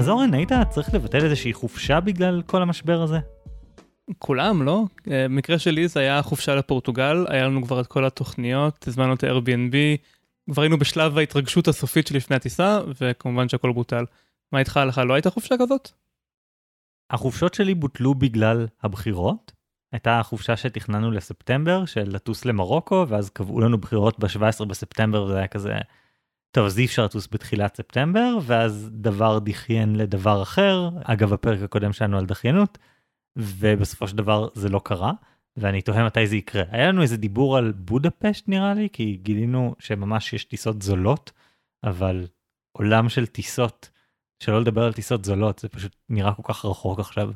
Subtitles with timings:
[0.00, 3.18] אז אורן, היית צריך לבטל איזושהי חופשה בגלל כל המשבר הזה?
[4.18, 4.84] כולם, לא?
[5.10, 9.24] אה, במקרה שלי זה היה חופשה לפורטוגל, היה לנו כבר את כל התוכניות, הזמנו את
[9.24, 9.74] ה-Airbnb,
[10.50, 14.04] כבר היינו בשלב ההתרגשות הסופית שלפני הטיסה, וכמובן שהכל בוטל.
[14.52, 15.90] מה איתך, לך לא הייתה חופשה כזאת?
[17.10, 19.52] החופשות שלי בוטלו בגלל הבחירות.
[19.92, 25.46] הייתה חופשה שתכננו לספטמבר, של לטוס למרוקו, ואז קבעו לנו בחירות ב-17 בספטמבר, וזה היה
[25.46, 25.78] כזה,
[26.50, 31.92] טוב, אז אי אפשר לטוס בתחילת ספטמבר, ואז דבר דחיין לדבר אחר, אגב הפרק הקודם
[31.92, 32.78] שלנו על דחיינות,
[33.36, 35.12] ובסופו של דבר זה לא קרה,
[35.56, 36.62] ואני תוהה מתי זה יקרה.
[36.70, 41.32] היה לנו איזה דיבור על בודפשט נראה לי, כי גילינו שממש יש טיסות זולות,
[41.84, 42.26] אבל
[42.72, 43.90] עולם של טיסות,
[44.42, 47.30] שלא לדבר על טיסות זולות, זה פשוט נראה כל כך רחוק עכשיו.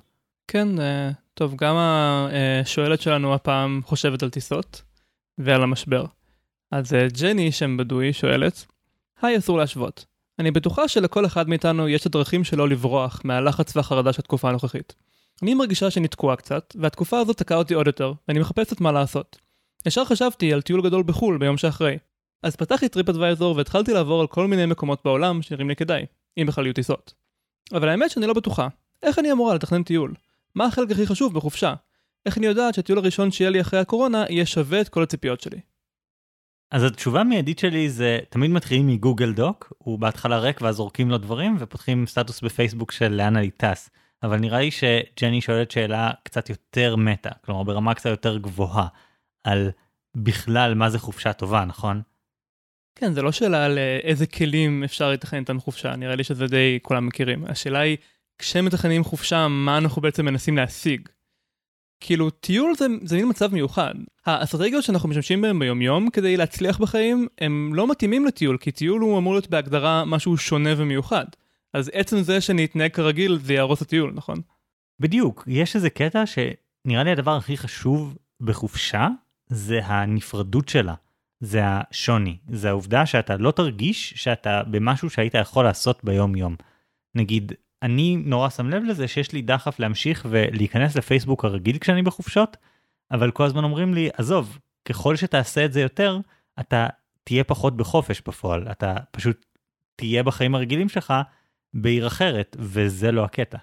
[0.48, 4.83] כן, אה, טוב, גם השואלת שלנו הפעם חושבת על טיסות
[5.38, 6.05] ועל המשבר.
[6.70, 8.66] אז אה, ג'ני, שם בדוי, שואלת,
[9.25, 10.05] היי, אסור להשוות.
[10.39, 14.94] אני בטוחה שלכל אחד מאיתנו יש את הדרכים שלו לברוח מהלחץ והחרדה של התקופה הנוכחית.
[15.42, 19.39] אני מרגישה שאני תקועה קצת, והתקופה הזאת תקעה אותי עוד יותר, ואני מחפשת מה לעשות.
[19.86, 21.98] ישר חשבתי על טיול גדול בחו"ל ביום שאחרי.
[22.42, 26.06] אז פתחתי TripAdvisor והתחלתי לעבור על כל מיני מקומות בעולם שנראים לי כדאי,
[26.38, 27.14] אם בכלל יהיו טיסות.
[27.72, 28.69] אבל האמת שאני לא בטוחה.
[29.03, 30.14] איך אני אמורה לתכנן טיול?
[30.55, 31.75] מה החלק הכי חשוב בחופשה?
[32.27, 35.61] איך אני יודעת שהטיול הראשון שיהיה לי אחרי הקורונה יהיה שווה את כל הציפיות שלי?
[36.75, 41.19] אז התשובה המיידית שלי זה תמיד מתחילים מגוגל דוק, הוא בהתחלה ריק ואז זורקים לו
[41.19, 43.91] דברים ופותחים סטטוס בפייסבוק של לאן אני טס.
[44.22, 48.86] אבל נראה לי שג'ני שואלת שאלה קצת יותר מטה, כלומר ברמה קצת יותר גבוהה,
[49.44, 49.70] על
[50.16, 52.03] בכלל מה זה חופשה טובה, נכון?
[52.94, 56.47] כן, זה לא שאלה על אה, איזה כלים אפשר לתכנן איתם חופשה, נראה לי שזה
[56.47, 57.44] די כולם מכירים.
[57.47, 57.97] השאלה היא,
[58.38, 61.09] כשמתכננים חופשה, מה אנחנו בעצם מנסים להשיג?
[62.06, 63.94] כאילו, טיול זה, זה מין מצב מיוחד.
[64.27, 69.19] האסטרטגיות שאנחנו משתמשים בהן ביומיום כדי להצליח בחיים, הם לא מתאימים לטיול, כי טיול הוא
[69.19, 71.25] אמור להיות בהגדרה משהו שונה ומיוחד.
[71.72, 74.41] אז עצם זה שאני אתנהג כרגיל זה יהרוס הטיול, נכון?
[75.00, 79.09] בדיוק, יש איזה קטע שנראה לי הדבר הכי חשוב בחופשה,
[79.48, 80.94] זה הנפרדות שלה.
[81.41, 86.56] זה השוני, זה העובדה שאתה לא תרגיש שאתה במשהו שהיית יכול לעשות ביום יום.
[87.15, 87.53] נגיד,
[87.84, 92.56] אני נורא שם לב לזה שיש לי דחף להמשיך ולהיכנס לפייסבוק הרגיל כשאני בחופשות,
[93.11, 96.19] אבל כל הזמן אומרים לי, עזוב, ככל שתעשה את זה יותר,
[96.61, 96.87] אתה
[97.25, 99.47] תהיה פחות בחופש בפועל, אתה פשוט
[99.97, 101.15] תהיה בחיים הרגילים שלך
[101.75, 103.59] בעיר אחרת, וזה לא הקטע.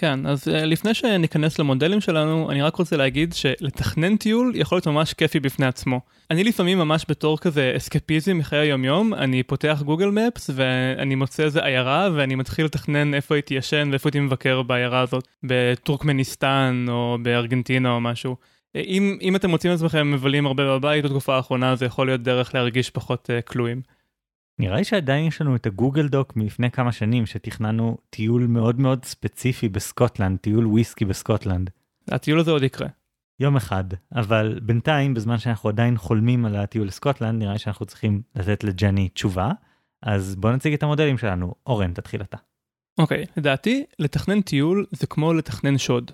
[0.00, 4.86] כן, אז uh, לפני שניכנס למודלים שלנו, אני רק רוצה להגיד שלתכנן טיול יכול להיות
[4.86, 6.00] ממש כיפי בפני עצמו.
[6.30, 11.64] אני לפעמים ממש בתור כזה אסקפיזם מחיי היומיום, אני פותח גוגל מפס ואני מוצא איזה
[11.64, 17.90] עיירה ואני מתחיל לתכנן איפה הייתי ישן ואיפה הייתי מבקר בעיירה הזאת, בטורקמניסטן או בארגנטינה
[17.90, 18.36] או משהו.
[18.76, 22.22] אה, אם, אם אתם מוצאים את עצמכם מבלים הרבה בבית בתקופה האחרונה, זה יכול להיות
[22.22, 23.80] דרך להרגיש פחות uh, כלואים.
[24.60, 29.04] נראה לי שעדיין יש לנו את הגוגל דוק מלפני כמה שנים שתכננו טיול מאוד מאוד
[29.04, 31.70] ספציפי בסקוטלנד, טיול וויסקי בסקוטלנד.
[32.08, 32.88] הטיול הזה עוד יקרה.
[33.40, 33.84] יום אחד,
[34.14, 39.08] אבל בינתיים בזמן שאנחנו עדיין חולמים על הטיול לסקוטלנד נראה לי שאנחנו צריכים לתת לג'ני
[39.08, 39.52] תשובה,
[40.02, 41.54] אז בוא נציג את המודלים שלנו.
[41.66, 42.36] אורן, תתחיל אתה.
[42.98, 46.10] אוקיי, okay, לדעתי לתכנן טיול זה כמו לתכנן שוד.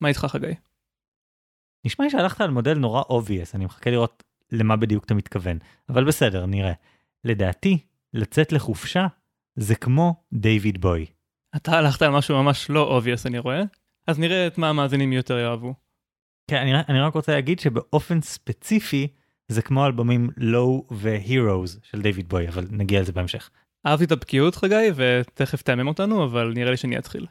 [0.00, 0.54] מה איתך חגי?
[1.84, 4.22] נשמע לי שהלכת על מודל נורא obvious, אני מחכה לראות
[4.52, 6.72] למה בדיוק אתה מתכוון, אבל בסדר, נראה.
[7.26, 7.78] לדעתי,
[8.14, 9.06] לצאת לחופשה
[9.56, 11.06] זה כמו דיוויד בוי.
[11.56, 13.62] אתה הלכת על משהו ממש לא obvious אני רואה,
[14.06, 15.74] אז נראה את מה המאזינים יותר יאהבו.
[16.50, 19.08] כן, אני, אני רק רוצה להגיד שבאופן ספציפי
[19.48, 23.50] זה כמו אלבומים Low ו Heroes של דיוויד בוי, אבל נגיע לזה בהמשך.
[23.86, 27.26] אהבתי את הבקיאות חגי ותכף תעמם אותנו, אבל נראה לי שאני אתחיל.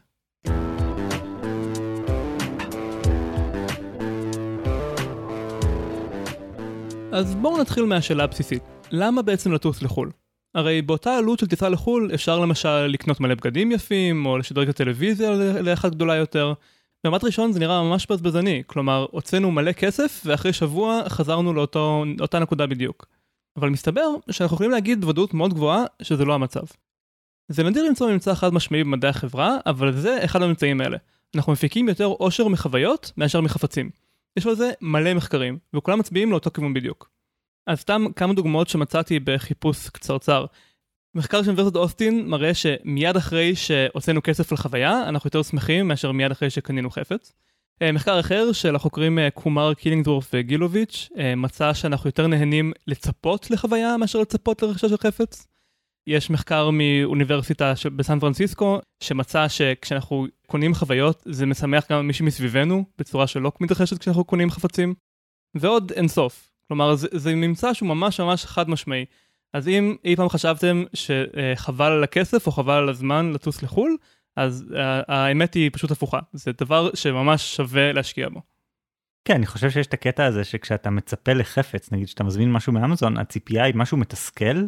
[7.12, 8.75] אז בואו נתחיל מהשאלה הבסיסית.
[8.96, 10.12] למה בעצם לטוס לחו"ל?
[10.56, 14.76] הרי באותה עלות של טיסה לחו"ל אפשר למשל לקנות מלא בגדים יפים, או לשדרג את
[14.76, 16.54] הטלוויזיה לאחת גדולה יותר.
[17.04, 22.68] במבט ראשון זה נראה ממש בזבזני, כלומר הוצאנו מלא כסף ואחרי שבוע חזרנו לאותה נקודה
[22.68, 23.06] בדיוק.
[23.58, 26.64] אבל מסתבר שאנחנו יכולים להגיד בוודאות מאוד גבוהה שזה לא המצב.
[27.48, 30.98] זה נדיר למצוא ממצא חד משמעי במדעי החברה, אבל זה אחד הממצאים האלה.
[31.36, 33.90] אנחנו מפיקים יותר עושר מחוויות מאשר מחפצים.
[34.38, 37.15] יש על זה מלא מחקרים, וכולם מצביעים לאותו כיוון בדיוק.
[37.68, 40.46] אז סתם כמה דוגמאות שמצאתי בחיפוש קצרצר.
[41.16, 46.32] מחקר של אוניברסיטת אוסטין מראה שמיד אחרי שהוצאנו כסף לחוויה, אנחנו יותר שמחים מאשר מיד
[46.32, 47.34] אחרי שקנינו חפץ.
[47.82, 53.52] אה, מחקר אחר של החוקרים אה, קומר קילינגדורף וגילוביץ' אה, מצא שאנחנו יותר נהנים לצפות
[53.52, 55.48] לחוויה מאשר לצפות לרכישה של חפץ.
[56.08, 63.28] יש מחקר מאוניברסיטה בסן פרנסיסקו שמצא שכשאנחנו קונים חוויות זה משמח גם מישהו מסביבנו בצורה
[63.28, 64.94] שלא מתרחשת כשאנחנו קונים חפצים.
[65.56, 66.55] ועוד אינסוף.
[66.68, 69.06] כלומר זה, זה ממצא שהוא ממש ממש חד משמעי.
[69.54, 73.98] אז אם אי פעם חשבתם שחבל על הכסף או חבל על הזמן לטוס לחו"ל,
[74.36, 74.66] אז
[75.08, 78.42] האמת היא פשוט הפוכה, זה דבר שממש שווה להשקיע בו.
[79.26, 83.18] כן, אני חושב שיש את הקטע הזה שכשאתה מצפה לחפץ, נגיד שאתה מזמין משהו מאמזון,
[83.18, 84.66] הציפייה היא משהו מתסכל,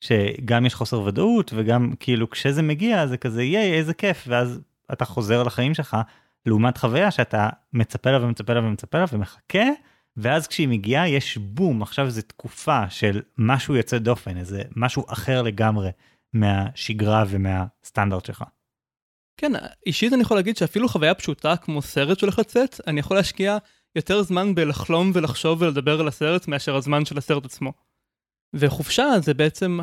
[0.00, 4.60] שגם יש חוסר ודאות וגם כאילו כשזה מגיע זה כזה ייי איזה כיף ואז
[4.92, 5.96] אתה חוזר לחיים שלך
[6.46, 9.64] לעומת חוויה שאתה מצפה לה ומצפה לה ומצפה לה ומחכה
[10.18, 15.42] ואז כשהיא מגיעה יש בום עכשיו זה תקופה של משהו יוצא דופן איזה משהו אחר
[15.42, 15.90] לגמרי
[16.32, 18.44] מהשגרה ומהסטנדרט שלך.
[19.36, 19.52] כן
[19.86, 23.58] אישית אני יכול להגיד שאפילו חוויה פשוטה כמו סרט שהולך לצאת אני יכול להשקיע
[23.96, 27.72] יותר זמן בלחלום ולחשוב ולדבר על הסרט מאשר הזמן של הסרט עצמו.
[28.54, 29.78] וחופשה זה בעצם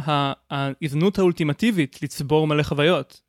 [0.49, 3.21] ההזדמנות האולטימטיבית לצבור מלא חוויות.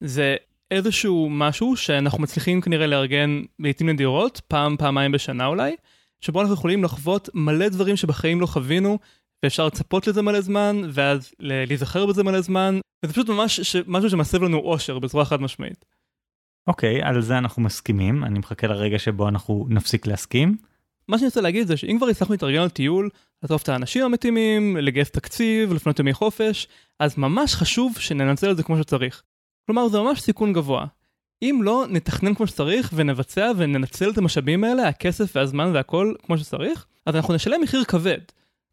[0.00, 0.36] זה
[0.70, 5.76] איזשהו משהו שאנחנו מצליחים כנראה לארגן לעיתים נדירות, פעם, פעמיים בשנה אולי,
[6.24, 8.98] שבו אנחנו יכולים לחוות מלא דברים שבחיים לא חווינו,
[9.42, 13.76] ואפשר לצפות לזה מלא זמן, ואז להיזכר בזה מלא זמן, וזה פשוט ממש ש...
[13.86, 15.84] משהו שמסב לנו אושר בצורה חד משמעית.
[16.66, 20.56] אוקיי, okay, על זה אנחנו מסכימים, אני מחכה לרגע שבו אנחנו נפסיק להסכים.
[21.08, 23.10] מה שאני רוצה להגיד זה שאם כבר הצלחנו להתארגן על טיול,
[23.42, 26.68] לעטוף את האנשים המתאימים, לגייס תקציב, לפנות ימי חופש,
[27.00, 29.22] אז ממש חשוב שננצל את זה כמו שצריך.
[29.66, 30.86] כלומר זה ממש סיכון גבוה.
[31.44, 36.86] אם לא נתכנן כמו שצריך ונבצע וננצל את המשאבים האלה, הכסף והזמן והכל כמו שצריך,
[37.06, 38.18] אז אנחנו נשלם מחיר כבד.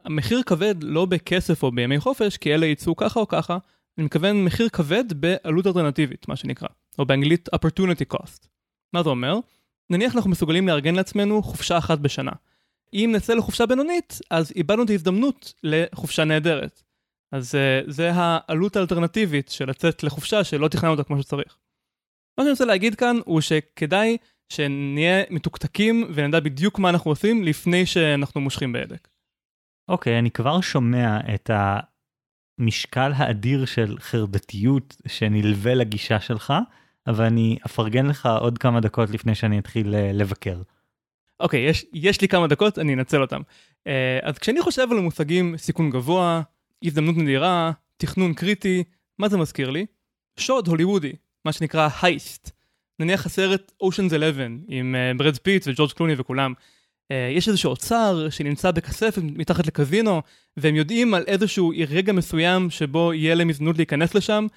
[0.06, 3.58] המחיר כבד לא בכסף או בימי חופש, כי אלה יצאו ככה או ככה,
[3.98, 6.68] אני מתכוון מחיר כבד בעלות אלטרנטיבית, מה שנקרא,
[7.00, 8.48] או באנגלית opportunity cost.
[8.94, 9.40] מה זה אומר?
[9.90, 12.32] נניח אנחנו מסוגלים לארגן לעצמנו חופשה אחת בשנה.
[12.94, 16.84] אם נצא לחופשה בינונית, אז איבדנו את ההזדמנות לחופשה נהדרת.
[17.32, 21.58] אז uh, זה העלות האלטרנטיבית של לצאת לחופשה שלא תכננו אותה כמו שצריך.
[22.38, 24.18] מה שאני רוצה להגיד כאן הוא שכדאי
[24.50, 29.08] שנהיה מתוקתקים ונדע בדיוק מה אנחנו עושים לפני שאנחנו מושכים בהדק.
[29.88, 31.50] אוקיי, okay, אני כבר שומע את
[32.60, 36.54] המשקל האדיר של חרדתיות שנלווה לגישה שלך,
[37.08, 40.62] אבל אני אפרגן לך עוד כמה דקות לפני שאני אתחיל אה, לבקר.
[41.40, 43.42] אוקיי, okay, יש, יש לי כמה דקות, אני אנצל אותם.
[43.42, 43.92] Uh,
[44.22, 46.42] אז כשאני חושב על המושגים סיכון גבוה,
[46.84, 48.84] הזדמנות נדירה, תכנון קריטי,
[49.20, 49.86] מה זה מזכיר לי?
[50.40, 51.14] שוד הוליוודי,
[51.46, 52.52] מה שנקרא heist.
[53.00, 56.54] נניח הסרט Ocean's 11 עם ברד פיט וג'ורג' קלוני וכולם.
[57.12, 60.22] אה, יש איזשהו אוצר שנמצא בכספת מתחת לקזינו,
[60.58, 64.48] והם יודעים על איזשהו רגע מסוים שבו יהיה להם הזדמנות להיכנס לשם,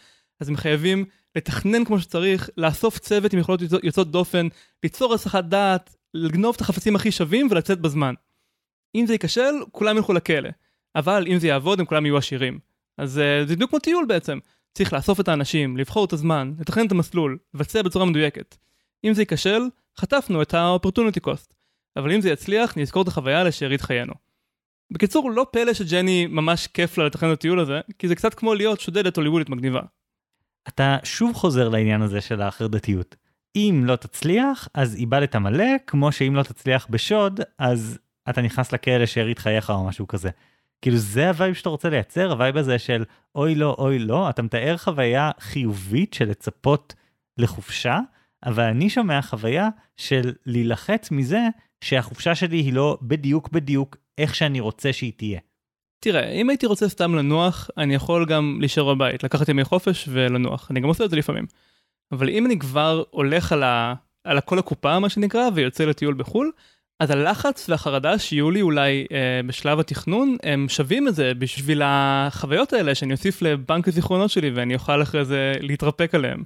[0.41, 1.05] אז הם חייבים
[1.37, 4.49] לתכנן כמו שצריך, לאסוף צוות עם יכולות יוצאות דופן,
[4.83, 8.15] ליצור הסחת דעת, לגנוב את החפצים הכי שווים ולצאת בזמן.
[8.95, 10.51] אם זה ייכשל, כולם ילכו לכלא.
[10.97, 12.59] אבל אם זה יעבוד, הם כולם יהיו עשירים.
[12.99, 14.39] אז uh, זה בדיוק כמו טיול בעצם.
[14.75, 18.57] צריך לאסוף את האנשים, לבחור את הזמן, לתכנן את המסלול, לבצע בצורה מדויקת.
[19.05, 19.63] אם זה ייכשל,
[19.99, 21.53] חטפנו את ה-opportunity cost.
[21.97, 24.13] אבל אם זה יצליח, נזכור את החוויה לשארית חיינו.
[24.91, 28.55] בקיצור, לא פלא שג'ני ממש כיף לה לתכנן את הטיול הזה, כי זה קצת כמו
[28.55, 29.81] להיות שודדת הוליוודית מגניבה.
[30.69, 33.17] אתה שוב חוזר לעניין הזה של החרדתיות.
[33.57, 37.99] אם לא תצליח, אז איבדת מלא, כמו שאם לא תצליח בשוד, אז
[38.29, 40.31] אתה נכנס לכלא שארית חייך או משהו כזה.
[40.85, 43.05] כאילו זה ה vibe שאתה רוצה לייצר, ה vibe הזה של
[43.35, 46.95] אוי לא, אוי לא, אתה מתאר חוויה חיובית של לצפות
[47.39, 48.01] לחופשה,
[48.45, 51.41] אבל אני שומע חוויה של להילחץ מזה
[51.85, 55.41] שהחופשה שלי היא לא בדיוק בדיוק איך שאני רוצה שהיא תהיה.
[56.01, 60.71] תראה, אם הייתי רוצה סתם לנוח, אני יכול גם להישאר בבית, לקחת ימי חופש ולנוח.
[60.71, 61.47] אני גם עושה את זה לפעמים.
[62.13, 63.95] אבל אם אני כבר הולך על, ה...
[64.25, 66.51] על הכל הקופה, מה שנקרא, ויוצא לטיול בחו"ל,
[67.01, 72.73] אז הלחץ והחרדה שיהיו לי אולי אה, בשלב התכנון, הם שווים את זה בשביל החוויות
[72.73, 76.45] האלה שאני אוסיף לבנק הזיכרונות שלי ואני אוכל אחרי זה להתרפק עליהם.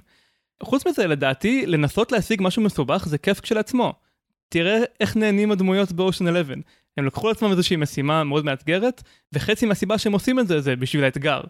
[0.63, 3.93] חוץ מזה, לדעתי, לנסות להשיג משהו מסובך זה כיף כשלעצמו.
[4.49, 6.55] תראה איך נהנים הדמויות באושן 11.
[6.97, 9.03] הם לקחו לעצמם איזושהי משימה מאוד מאתגרת,
[9.33, 11.41] וחצי מהסיבה שהם עושים את זה זה בשביל האתגר.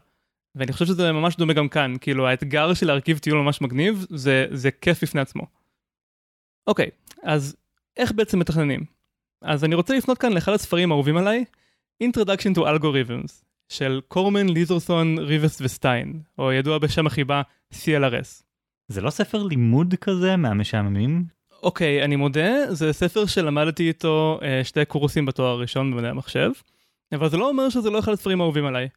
[0.56, 4.46] ואני חושב שזה ממש דומה גם כאן, כאילו האתגר של להרכיב טיול ממש מגניב, זה,
[4.52, 5.44] זה כיף בפני עצמו.
[6.68, 6.90] אוקיי,
[7.24, 7.56] אז
[7.98, 8.84] איך בעצם מתכננים?
[9.42, 11.46] אז אני רוצה לפנות כאן לאחד הספרים האהובים עליי,
[12.04, 17.42] Introduction to Algorithms, של קורמן, ליזרסון, ריבס וסטיין, או ידוע בשם החיבה
[17.74, 18.44] CLRS.
[18.88, 21.26] זה לא ספר לימוד כזה מהמשעממים?
[21.64, 26.52] אוקיי, אני מודה, זה ספר שלמדתי איתו אה, שתי קורסים בתואר הראשון במדעי המחשב,
[27.14, 28.88] אבל זה לא אומר שזה לא אחד הספרים האהובים עליי.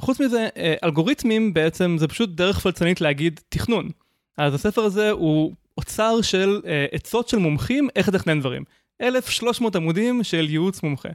[0.00, 3.88] חוץ מזה, אה, אלגוריתמים בעצם זה פשוט דרך פלצנית להגיד תכנון.
[4.38, 8.64] אז הספר הזה הוא אוצר של אה, עצות של מומחים איך לתכנן דברים.
[9.02, 11.08] 1,300 עמודים של ייעוץ מומחה.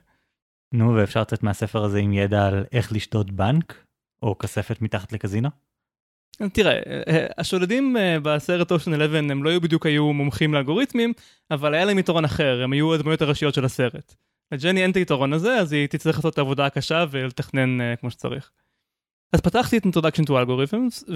[0.74, 3.84] נו, ואפשר לצאת מהספר הזה עם ידע על איך לשדוד בנק?
[4.22, 5.50] או כספת מתחת לקזינו?
[6.54, 11.14] תראה, אה, השודדים אה, בסרט אושן 11 הם לא היו בדיוק היו מומחים לאלגוריתמים,
[11.52, 14.16] אבל היה להם יתרון אחר, הם היו הדמויות הראשיות של הסרט.
[14.52, 18.12] לג'ני אין את היתרון הזה, אז היא תצטרך לעשות את העבודה הקשה ולתכנן uh, כמו
[18.12, 18.52] שצריך.
[19.34, 21.12] אז פתחתי את Introduction to Algorithms,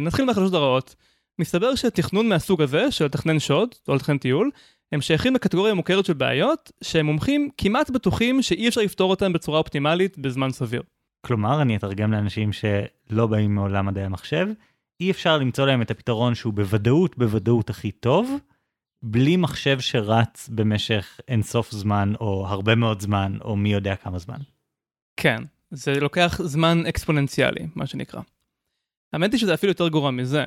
[0.00, 0.94] ונתחיל מהחדשות הרעות.
[1.38, 4.50] מסתבר שתכנון מהסוג הזה, של לתכנן שוד, או לתכנן טיול,
[4.92, 9.58] הם שייכים לקטגוריה מוכרת של בעיות, שהם מומחים כמעט בטוחים שאי אפשר לפתור אותם בצורה
[9.58, 10.82] אופטימלית בזמן סביר.
[11.26, 14.46] כלומר, אני אתרגם לאנשים שלא באים מעולם מדעי המחשב,
[15.00, 18.38] אי אפשר למצוא להם את הפתרון שהוא בוודאות, בוודאות הכי טוב,
[19.02, 24.38] בלי מחשב שרץ במשך אינסוף זמן, או הרבה מאוד זמן, או מי יודע כמה זמן.
[25.16, 28.20] כן, זה לוקח זמן אקספוננציאלי, מה שנקרא.
[29.12, 30.44] האמת היא שזה אפילו יותר גרוע מזה.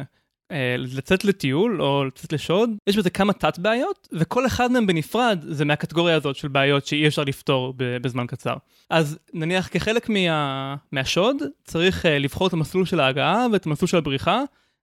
[0.52, 5.40] אה, לצאת לטיול או לצאת לשוד, יש בזה כמה תת בעיות, וכל אחד מהם בנפרד
[5.48, 8.56] זה מהקטגוריה הזאת של בעיות שאי אפשר לפתור בזמן קצר.
[8.90, 10.76] אז נניח כחלק מה...
[10.92, 14.42] מהשוד, צריך אה, לבחור את המסלול של ההגעה ואת המסלול של הבריחה,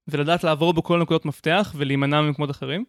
[0.08, 2.84] ולדעת לעבור בכל נקודות מפתח ולהימנע ממקומות אחרים.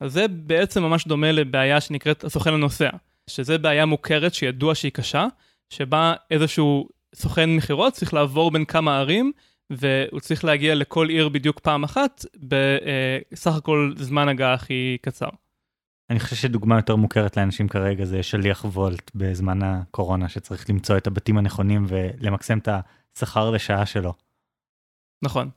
[0.00, 2.90] אז זה בעצם ממש דומה לבעיה שנקראת הסוכן הנוסע,
[3.30, 5.26] שזה בעיה מוכרת שידוע שהיא קשה,
[5.70, 9.32] שבה איזשהו סוכן מכירות צריך לעבור בין כמה ערים,
[9.70, 15.28] והוא צריך להגיע לכל עיר בדיוק פעם אחת, בסך הכל זמן הגעה הכי קצר.
[16.10, 21.06] אני חושב שדוגמה יותר מוכרת לאנשים כרגע זה שליח וולט בזמן הקורונה, שצריך למצוא את
[21.06, 22.68] הבתים הנכונים ולמקסם את
[23.16, 24.14] השכר לשעה שלו.
[25.22, 25.50] נכון.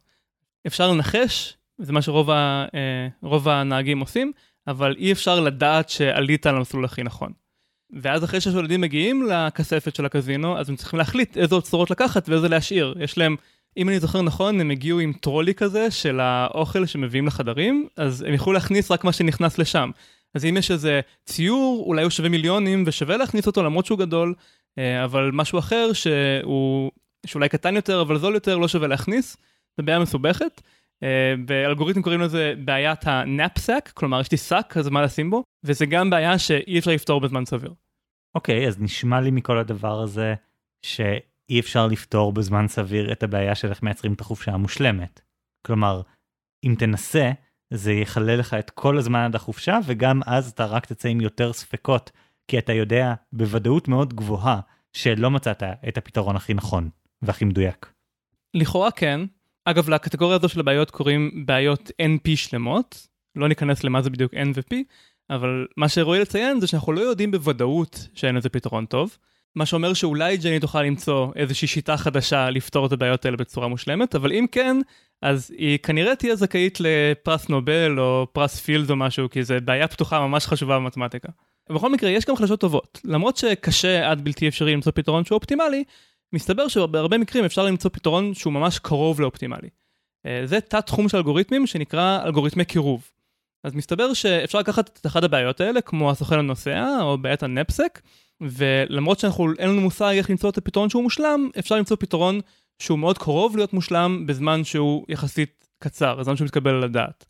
[0.68, 4.32] אפשר לנחש, זה מה שרוב ה, אה, הנהגים עושים,
[4.68, 7.32] אבל אי אפשר לדעת שעלית על המסלול הכי נכון.
[8.02, 12.50] ואז אחרי שהשולדים מגיעים לכספת של הקזינו, אז הם צריכים להחליט איזה אוצרות לקחת ואיזה
[12.50, 12.96] להשאיר.
[13.00, 13.36] יש להם
[13.78, 18.34] אם אני זוכר נכון, הם הגיעו עם טרולי כזה של האוכל שמביאים לחדרים, אז הם
[18.34, 19.92] יכלו להכניס רק מה שנכנס לשם.
[20.34, 24.34] אז אם יש איזה ציור, אולי הוא שווה מיליונים ושווה להכניס אותו למרות שהוא גדול,
[24.78, 26.92] אה, אבל משהו אחר שהוא,
[27.26, 29.38] שאולי קטן יותר אבל זול יותר, לא שווה להכניס,
[29.78, 30.62] זו בעיה מסובכת.
[31.04, 35.86] אה, באלגוריתם קוראים לזה בעיית הנאפסק, כלומר יש לי שק, אז מה לשים בו, וזה
[35.86, 37.74] גם בעיה שאי אפשר לפתור בזמן סביר.
[38.36, 40.34] אוקיי, okay, אז נשמע לי מכל הדבר הזה,
[40.82, 41.02] ש...
[41.50, 45.22] אי אפשר לפתור בזמן סביר את הבעיה של איך מייצרים את החופשה המושלמת.
[45.66, 46.02] כלומר,
[46.64, 47.32] אם תנסה,
[47.74, 51.54] זה יכלה לך את כל הזמן עד החופשה, וגם אז אתה רק תצא עם יותר
[51.54, 52.12] ספקות,
[52.48, 54.60] כי אתה יודע בוודאות מאוד גבוהה
[54.94, 56.90] שלא מצאת את הפתרון הכי נכון
[57.22, 57.92] והכי מדויק.
[58.54, 59.20] לכאורה כן.
[59.66, 63.08] אגב, לקטגוריה הזו של הבעיות קוראים בעיות NP שלמות.
[63.36, 64.76] לא ניכנס למה זה בדיוק N ו-P,
[65.30, 69.18] אבל מה שראוי לציין זה שאנחנו לא יודעים בוודאות שאין לזה פתרון טוב.
[69.56, 74.16] מה שאומר שאולי ג'ני תוכל למצוא איזושהי שיטה חדשה לפתור את הבעיות האלה בצורה מושלמת,
[74.16, 74.78] אבל אם כן,
[75.22, 79.88] אז היא כנראה תהיה זכאית לפרס נובל או פרס פילד או משהו, כי זו בעיה
[79.88, 81.30] פתוחה ממש חשובה במתמטיקה.
[81.70, 83.00] בכל מקרה, יש גם חדשות טובות.
[83.04, 85.84] למרות שקשה עד בלתי אפשרי למצוא פתרון שהוא אופטימלי,
[86.34, 89.70] מסתבר שבהרבה מקרים אפשר למצוא פתרון שהוא ממש קרוב לאופטימלי.
[90.26, 93.10] אה, זה תת תחום של אלגוריתמים שנקרא אלגוריתמי קירוב.
[93.64, 98.02] אז מסתבר שאפשר לקחת את אחת הבעיות האלה, כמו הסוכן הנוסע או בעיית הנפסק,
[98.44, 102.40] ולמרות שאנחנו אין לנו מושג איך למצוא את הפתרון שהוא מושלם, אפשר למצוא פתרון
[102.80, 107.26] שהוא מאוד קרוב להיות מושלם בזמן שהוא יחסית קצר, בזמן שהוא מתקבל על הדעת.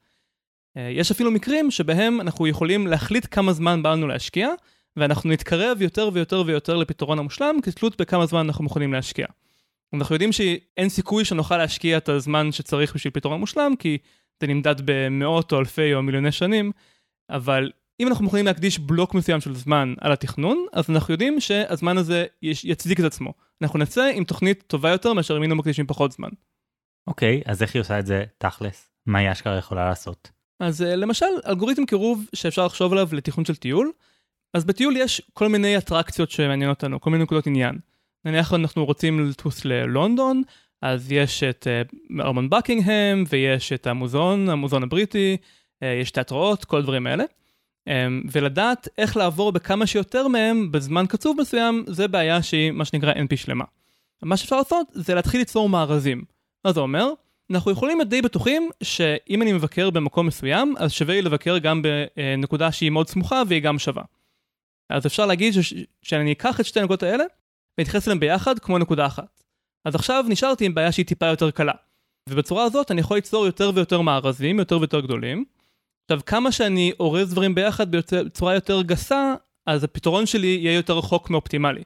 [0.78, 4.50] אה, יש אפילו מקרים שבהם אנחנו יכולים להחליט כמה זמן בא לנו להשקיע,
[4.98, 9.26] ואנחנו נתקרב יותר ויותר ויותר לפתרון המושלם, כתלות בכמה זמן אנחנו מוכנים להשקיע.
[9.94, 13.98] אנחנו יודעים שאין סיכוי שנוכל להשקיע את הזמן שצריך בשביל פתרון מושלם, כי
[14.42, 16.72] זה נמדד במאות או אלפי או מיליוני שנים,
[17.30, 21.98] אבל אם אנחנו מוכנים להקדיש בלוק מסוים של זמן על התכנון, אז אנחנו יודעים שהזמן
[21.98, 23.34] הזה יצדיק את עצמו.
[23.62, 26.30] אנחנו נצא עם תוכנית טובה יותר מאשר אם היינו מקדישים פחות זמן.
[27.08, 28.90] אוקיי, okay, אז איך היא עושה את זה תכלס?
[29.06, 30.32] מה היא אשכרה יכולה לעשות?
[30.60, 33.92] אז uh, למשל, אלגוריתם קירוב שאפשר לחשוב עליו לתכנון של טיול,
[34.54, 37.80] אז בטיול יש כל מיני אטרקציות שמעניינות אותנו, כל מיני נקודות עניין.
[38.26, 40.42] נניח אנחנו רוצים לטוס ללונדון,
[40.82, 45.38] אז יש את uh, ארמון בקינגהם, ויש את המוזיאון, המוזיאון הבריטי,
[45.84, 47.24] uh, יש תיאטראות, כל הדברים האלה.
[47.88, 53.14] אמ, ולדעת איך לעבור בכמה שיותר מהם בזמן קצוב מסוים, זה בעיה שהיא מה שנקרא
[53.14, 53.64] NP שלמה.
[54.22, 56.24] מה שאפשר לעשות זה להתחיל ליצור מארזים.
[56.66, 57.10] מה זה אומר?
[57.52, 61.82] אנחנו יכולים להיות די בטוחים שאם אני מבקר במקום מסוים, אז שווה לי לבקר גם
[61.82, 64.04] בנקודה שהיא מאוד סמוכה והיא גם שווה.
[64.90, 65.54] אז אפשר להגיד.
[66.02, 67.24] שאני אקח את שתי הנקודות האלה
[67.78, 69.44] ואתייחס אליהן ביחד כמו נקודה אחת.
[69.86, 71.74] אז עכשיו נשארתי עם בעיה שהיא טיפה יותר קלה.
[72.30, 75.46] ובצורה הזאת אני יכול ליצור יותר ויותר מארזים, יותר ויותר גדולים,
[76.06, 79.34] עכשיו, כמה שאני אורז דברים ביחד בצורה יותר גסה,
[79.66, 81.84] אז הפתרון שלי יהיה יותר רחוק מאופטימלי.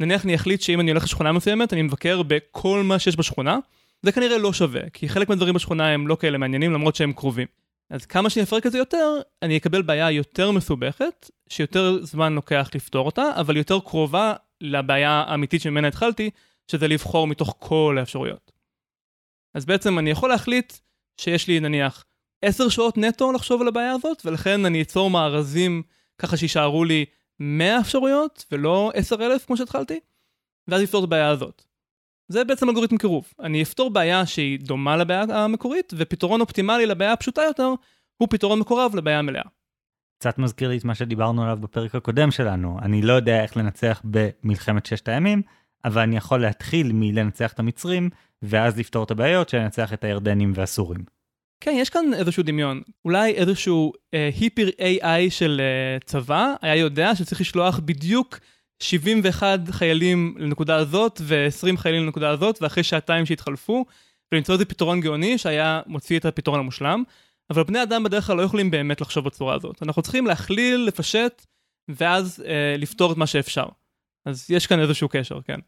[0.00, 3.58] נניח אני אחליט שאם אני הולך לשכונה מסוימת, אני מבקר בכל מה שיש בשכונה,
[4.02, 7.46] זה כנראה לא שווה, כי חלק מהדברים בשכונה הם לא כאלה מעניינים למרות שהם קרובים.
[7.90, 12.70] אז כמה שאני אפרק את זה יותר, אני אקבל בעיה יותר מסובכת, שיותר זמן לוקח
[12.74, 16.30] לפתור אותה, אבל יותר קרובה לבעיה האמיתית שממנה התחלתי,
[16.70, 18.52] שזה לבחור מתוך כל האפשרויות.
[19.54, 20.72] אז בעצם אני יכול להחליט
[21.16, 22.04] שיש לי נניח
[22.42, 25.82] 10 שעות נטו לחשוב על הבעיה הזאת, ולכן אני אצור מארזים
[26.18, 27.04] ככה שישארו לי
[27.40, 30.00] 100 אפשרויות ולא 10,000 כמו שהתחלתי,
[30.68, 31.64] ואז לפתור את הבעיה הזאת.
[32.28, 33.32] זה בעצם אלגוריתם קירוב.
[33.40, 37.68] אני אפתור בעיה שהיא דומה לבעיה המקורית, ופתרון אופטימלי לבעיה הפשוטה יותר,
[38.16, 39.42] הוא פתרון מקורב לבעיה המלאה.
[40.18, 42.78] קצת מזכיר לי את מה שדיברנו עליו בפרק הקודם שלנו.
[42.82, 45.42] אני לא יודע איך לנצח במלחמת ששת הימים,
[45.84, 48.10] אבל אני יכול להתחיל מלנצח את המצרים,
[48.42, 51.04] ואז לפתור את הבעיות של לנצח את הירדנים והסורים.
[51.64, 52.82] כן, יש כאן איזשהו דמיון.
[53.04, 58.38] אולי איזשהו אה, היפר AI של אה, צבא היה יודע שצריך לשלוח בדיוק
[58.82, 63.84] 71 חיילים לנקודה הזאת ו-20 חיילים לנקודה הזאת, ואחרי שעתיים שהתחלפו,
[64.32, 67.02] ולמצוא איזה פתרון גאוני שהיה מוציא את הפתרון המושלם.
[67.50, 69.82] אבל בני אדם בדרך כלל לא יכולים באמת לחשוב בצורה הזאת.
[69.82, 71.46] אנחנו צריכים להכליל, לפשט,
[71.88, 73.66] ואז אה, לפתור את מה שאפשר.
[74.26, 75.60] אז יש כאן איזשהו קשר, כן.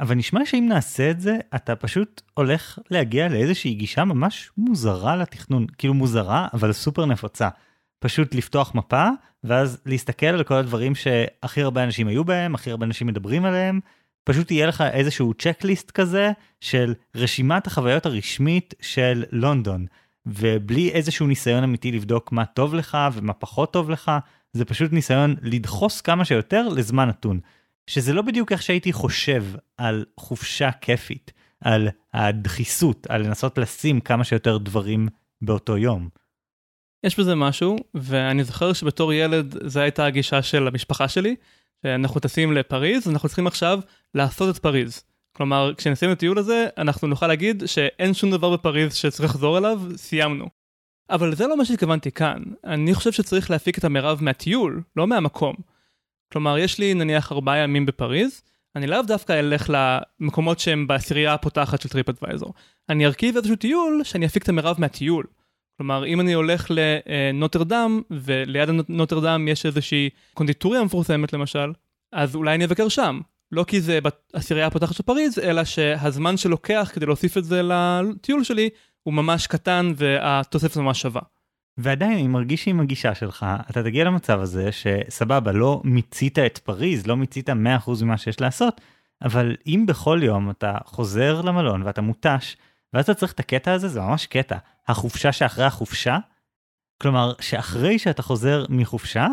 [0.00, 5.66] אבל נשמע שאם נעשה את זה, אתה פשוט הולך להגיע לאיזושהי גישה ממש מוזרה לתכנון.
[5.78, 7.48] כאילו מוזרה, אבל סופר נפוצה.
[7.98, 9.08] פשוט לפתוח מפה,
[9.44, 13.80] ואז להסתכל על כל הדברים שהכי הרבה אנשים היו בהם, הכי הרבה אנשים מדברים עליהם.
[14.24, 19.86] פשוט יהיה לך איזשהו צ'קליסט כזה של רשימת החוויות הרשמית של לונדון.
[20.26, 24.10] ובלי איזשהו ניסיון אמיתי לבדוק מה טוב לך ומה פחות טוב לך,
[24.52, 27.40] זה פשוט ניסיון לדחוס כמה שיותר לזמן נתון.
[27.86, 29.44] שזה לא בדיוק איך שהייתי חושב
[29.76, 35.08] על חופשה כיפית, על הדחיסות, על לנסות לשים כמה שיותר דברים
[35.42, 36.08] באותו יום.
[37.04, 41.36] יש בזה משהו, ואני זוכר שבתור ילד זו הייתה הגישה של המשפחה שלי,
[41.82, 43.80] שאנחנו טסים לפריז, אנחנו צריכים עכשיו
[44.14, 45.04] לעשות את פריז.
[45.32, 49.80] כלומר, כשנסיים את הטיול הזה, אנחנו נוכל להגיד שאין שום דבר בפריז שצריך לחזור אליו,
[49.96, 50.46] סיימנו.
[51.10, 52.42] אבל זה לא מה שהתכוונתי כאן.
[52.64, 55.54] אני חושב שצריך להפיק את המרב מהטיול, לא מהמקום.
[56.32, 58.42] כלומר, יש לי נניח ארבעה ימים בפריז,
[58.76, 59.70] אני לאו דווקא אלך
[60.20, 62.54] למקומות שהם בעשירייה הפותחת של TripAdvisor.
[62.88, 65.26] אני ארכיב איזשהו טיול שאני אפיק את המרב מהטיול.
[65.76, 71.72] כלומר, אם אני הולך לנוטרדם, וליד נוטרדם יש איזושהי קונדיטוריה מפורסמת למשל,
[72.12, 73.20] אז אולי אני אבקר שם.
[73.52, 73.98] לא כי זה
[74.32, 78.68] בעשירייה הפותחת של פריז, אלא שהזמן שלוקח כדי להוסיף את זה לטיול שלי
[79.02, 81.22] הוא ממש קטן והתוספת ממש שווה.
[81.82, 87.06] ועדיין אני מרגיש שעם הגישה שלך אתה תגיע למצב הזה שסבבה לא מיצית את פריז
[87.06, 87.52] לא מיצית 100%
[88.02, 88.80] ממה שיש לעשות
[89.22, 92.56] אבל אם בכל יום אתה חוזר למלון ואתה מותש
[92.92, 94.56] ואז אתה צריך את הקטע הזה זה ממש קטע
[94.88, 96.18] החופשה שאחרי החופשה.
[97.02, 99.26] כלומר שאחרי שאתה חוזר מחופשה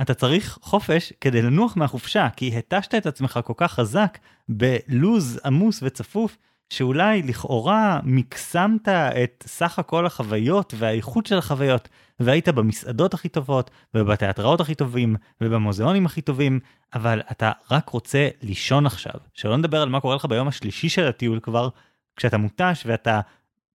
[0.00, 5.80] אתה צריך חופש כדי לנוח מהחופשה, כי התשת את עצמך כל כך חזק בלוז עמוס
[5.82, 6.38] וצפוף,
[6.70, 11.88] שאולי לכאורה מקסמת את סך הכל החוויות והאיכות של החוויות,
[12.20, 16.60] והיית במסעדות הכי טובות, ובתיאטראות הכי טובים, ובמוזיאונים הכי טובים,
[16.94, 19.12] אבל אתה רק רוצה לישון עכשיו.
[19.34, 21.68] שלא נדבר על מה קורה לך ביום השלישי של הטיול כבר,
[22.16, 23.20] כשאתה מותש ואתה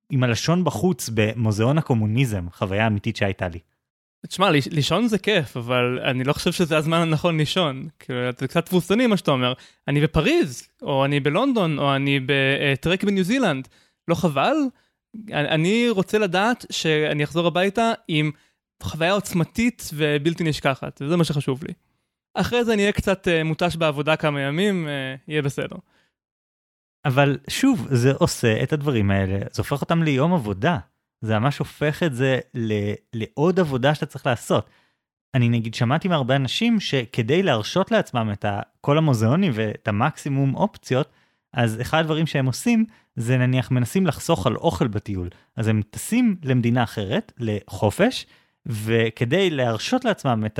[0.10, 3.60] עם הלשון בחוץ במוזיאון הקומוניזם, חוויה אמיתית שהייתה לי.
[4.28, 7.88] תשמע, לישון זה כיף, אבל אני לא חושב שזה הזמן הנכון לישון.
[8.00, 9.54] כאילו, זה קצת תבוסתני מה שאתה אומר.
[9.88, 13.68] אני בפריז, או אני בלונדון, או אני בטרק בניו זילנד.
[14.08, 14.56] לא חבל?
[15.34, 18.32] אני רוצה לדעת שאני אחזור הביתה עם
[18.84, 21.74] חוויה עוצמתית ובלתי נשכחת, וזה מה שחשוב לי.
[22.34, 25.76] אחרי זה אני אהיה קצת uh, מותש בעבודה כמה ימים, uh, יהיה בסדר.
[27.06, 30.78] אבל שוב, זה עושה את הדברים האלה, זה הופך אותם ליום עבודה.
[31.26, 32.74] זה ממש הופך את זה ל,
[33.14, 34.70] לעוד עבודה שאתה צריך לעשות.
[35.34, 38.46] אני נגיד שמעתי מהרבה אנשים שכדי להרשות לעצמם את
[38.82, 41.10] כל המוזיאונים ואת המקסימום אופציות,
[41.54, 42.86] אז אחד הדברים שהם עושים
[43.16, 45.30] זה נניח מנסים לחסוך על אוכל בטיול.
[45.56, 48.26] אז הם טסים למדינה אחרת, לחופש,
[48.66, 50.60] וכדי להרשות לעצמם את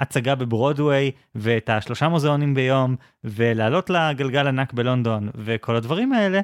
[0.00, 6.40] ההצגה בברודוויי ואת השלושה מוזיאונים ביום, ולעלות לגלגל ענק בלונדון וכל הדברים האלה,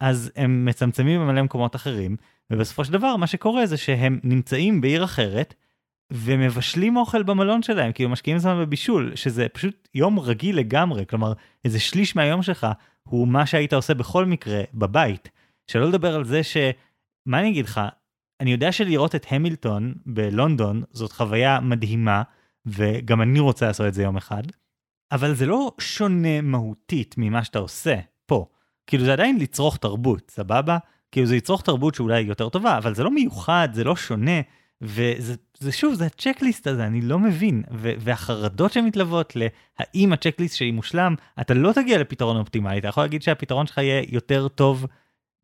[0.00, 2.16] אז הם מצמצמים במלא מקומות אחרים,
[2.52, 5.54] ובסופו של דבר מה שקורה זה שהם נמצאים בעיר אחרת
[6.12, 11.06] ומבשלים אוכל במלון שלהם כאילו משקיעים זמן בבישול שזה פשוט יום רגיל לגמרי.
[11.06, 11.32] כלומר
[11.64, 12.66] איזה שליש מהיום שלך
[13.02, 15.30] הוא מה שהיית עושה בכל מקרה בבית.
[15.66, 17.80] שלא לדבר על זה שמה אני אגיד לך?
[18.40, 22.22] אני יודע שלראות את המילטון בלונדון זאת חוויה מדהימה
[22.66, 24.42] וגם אני רוצה לעשות את זה יום אחד
[25.12, 28.46] אבל זה לא שונה מהותית ממה שאתה עושה פה.
[28.86, 30.78] כאילו זה עדיין לצרוך תרבות סבבה
[31.12, 34.40] כאילו זה יצרוך תרבות שאולי יותר טובה, אבל זה לא מיוחד, זה לא שונה,
[34.80, 37.62] וזה זה שוב, זה הצ'קליסט הזה, אני לא מבין.
[37.72, 43.22] ו- והחרדות שמתלוות להאם הצ'קליסט שלי מושלם, אתה לא תגיע לפתרון אופטימלי, אתה יכול להגיד
[43.22, 44.86] שהפתרון שלך יהיה יותר טוב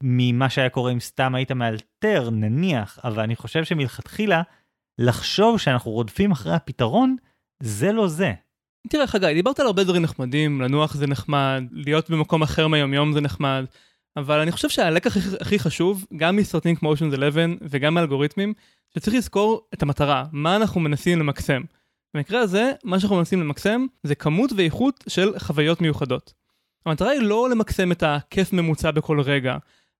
[0.03, 4.43] ממה שהיה קורה אם סתם היית מאלתר, נניח, אבל אני חושב שמלכתחילה,
[4.99, 7.17] לחשוב שאנחנו רודפים אחרי הפתרון,
[7.63, 8.33] זה לא זה.
[8.89, 13.21] תראה חגי, דיברת על הרבה דברים נחמדים, לנוח זה נחמד, להיות במקום אחר מהיומיום זה
[13.21, 13.65] נחמד.
[14.17, 18.55] אבל אני חושב שהלקח הכי, הכי חשוב, גם מסרטים כמו Ocean's 11 וגם מאלגוריתמים,
[18.95, 21.63] שצריך לזכור את המטרה, מה אנחנו מנסים למקסם.
[22.15, 26.33] במקרה הזה, מה שאנחנו מנסים למקסם זה כמות ואיכות של חוויות מיוחדות.
[26.87, 29.57] המטרה היא לא למקסם את הכיף ממוצע בכל רגע.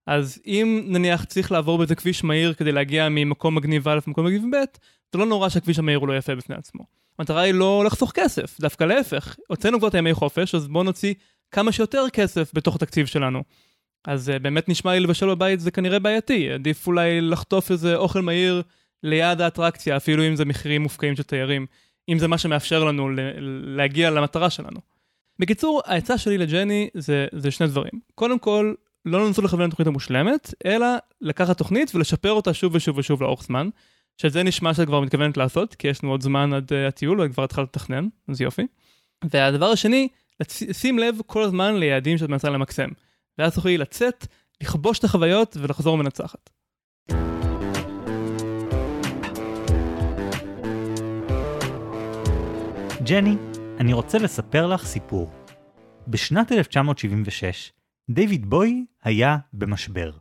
[0.07, 4.43] אז אם נניח צריך לעבור באיזה כביש מהיר כדי להגיע ממקום מגניב א' למקום מגניב
[4.51, 4.63] ב',
[5.13, 6.83] זה לא נורא שהכביש המהיר הוא לא יפה בפני עצמו.
[7.19, 9.35] המטרה היא לא לחסוך כסף, דווקא להפך.
[9.47, 11.13] הוצאנו כבר את הימי חופש, אז בואו נוציא
[11.51, 13.43] כמה שיותר כסף בתוך התקציב שלנו.
[14.07, 18.21] אז uh, באמת נשמע לי לבשל בבית זה כנראה בעייתי, עדיף אולי לחטוף איזה אוכל
[18.21, 18.61] מהיר
[19.03, 21.65] ליד האטרקציה, אפילו אם זה מחירים מופקעים של תיירים,
[22.09, 23.09] אם זה מה שמאפשר לנו
[23.63, 24.79] להגיע למטרה שלנו.
[25.39, 27.91] בקיצור, העצה שלי לג'ני זה, זה שני דברים.
[28.15, 28.73] קודם כל,
[29.05, 30.87] לא לנסות לכוון לתוכנית המושלמת, אלא
[31.21, 33.69] לקחת תוכנית ולשפר אותה שוב ושוב ושוב לאורך זמן,
[34.17, 37.43] שזה נשמע שאת כבר מתכוונת לעשות, כי יש לנו עוד זמן עד uh, הטיול וכבר
[37.43, 38.67] התחלת לתכנן, אז יופי.
[39.31, 40.07] והדבר השני,
[40.71, 42.89] שים לב כל הזמן ליעדים שאת מנסה למקסם.
[43.37, 44.27] ואז תוכלי לצאת,
[44.61, 46.49] לכבוש את החוויות ולחזור מנצחת.
[53.03, 53.35] ג'ני,
[53.79, 55.31] אני רוצה לספר לך סיפור.
[56.07, 57.71] בשנת 1976,
[58.09, 60.11] דיוויד בוי היה במשבר.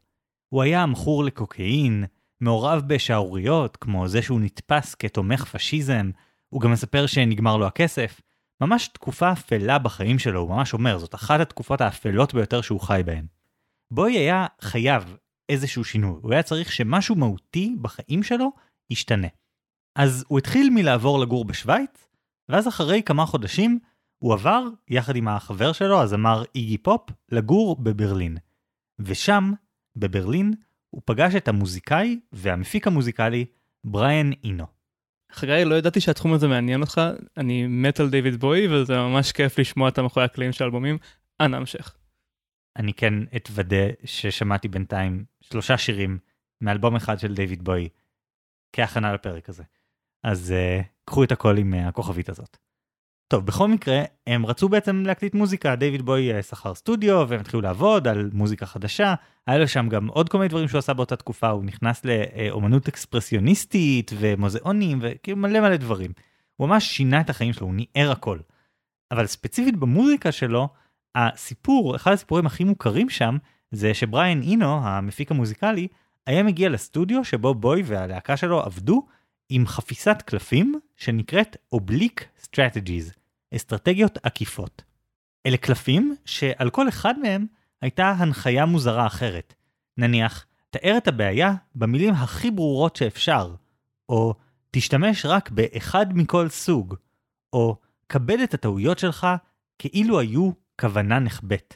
[0.49, 2.05] הוא היה מכור לקוקאין,
[2.41, 6.11] מעורב בשערוריות, כמו זה שהוא נתפס כתומך פשיזם,
[6.49, 8.21] הוא גם מספר שנגמר לו הכסף.
[8.67, 13.03] ממש תקופה אפלה בחיים שלו, הוא ממש אומר, זאת אחת התקופות האפלות ביותר שהוא חי
[13.05, 13.27] בהן.
[13.91, 15.17] בוי היה חייב
[15.49, 18.53] איזשהו שינוי, הוא היה צריך שמשהו מהותי בחיים שלו
[18.91, 19.29] ישתנה.
[19.97, 22.09] אז הוא התחיל מלעבור לגור בשוויץ,
[22.49, 23.79] ואז אחרי כמה חודשים
[24.19, 28.37] הוא עבר, יחד עם החבר שלו, הזמר איגי פופ, לגור בברלין.
[28.99, 29.53] ושם,
[29.97, 30.55] בברלין,
[30.91, 33.45] הוא פגש את המוזיקאי והמפיק המוזיקלי
[33.85, 34.74] בריאן אינו.
[35.35, 37.01] חגי, לא ידעתי שהתחום הזה מעניין אותך,
[37.37, 40.99] אני מת על דיוויד בוי וזה ממש כיף לשמוע את המאחורי הקלעים של האלבומים.
[41.41, 41.97] אנא המשך.
[42.77, 46.19] אני כן אתוודה ששמעתי בינתיים שלושה שירים
[46.61, 47.89] מאלבום אחד של דיוויד בוי
[48.73, 49.63] כהכנה לפרק הזה.
[50.23, 52.57] אז uh, קחו את הכל עם uh, הכוכבית הזאת.
[53.35, 57.63] טוב, בכל מקרה, הם רצו בעצם להקליט מוזיקה, דיוויד בוי אה, שכר סטודיו, והם התחילו
[57.63, 59.15] לעבוד על מוזיקה חדשה.
[59.47, 62.89] היה לו שם גם עוד כל מיני דברים שהוא עשה באותה תקופה, הוא נכנס לאומנות
[62.89, 66.11] אקספרסיוניסטית ומוזיאונים וכאילו מלא מלא דברים.
[66.57, 68.39] הוא ממש שינה את החיים שלו, הוא ניער הכל.
[69.11, 70.69] אבל ספציפית במוזיקה שלו,
[71.15, 73.37] הסיפור, אחד הסיפורים הכי מוכרים שם,
[73.71, 75.89] זה שבריאן אינו, המפיק המוזיקלי,
[76.27, 79.07] היה מגיע לסטודיו שבו בוי והלהקה שלו עבדו
[79.49, 83.24] עם חפיסת קלפים שנקראת Oblique Strategies,
[83.57, 84.83] אסטרטגיות עקיפות.
[85.47, 87.47] אלה קלפים שעל כל אחד מהם
[87.83, 89.55] הייתה הנחיה מוזרה אחרת.
[89.97, 93.55] נניח, תאר את הבעיה במילים הכי ברורות שאפשר,
[94.09, 94.35] או
[94.71, 96.95] תשתמש רק באחד מכל סוג,
[97.53, 99.27] או קבל את הטעויות שלך
[99.79, 101.75] כאילו היו כוונה נחבאת.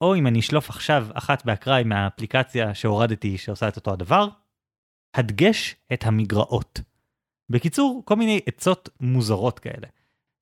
[0.00, 4.28] או אם אני אשלוף עכשיו אחת באקראי מהאפליקציה שהורדתי שעושה את אותו הדבר,
[5.14, 6.80] הדגש את המגרעות.
[7.50, 9.86] בקיצור, כל מיני עצות מוזרות כאלה.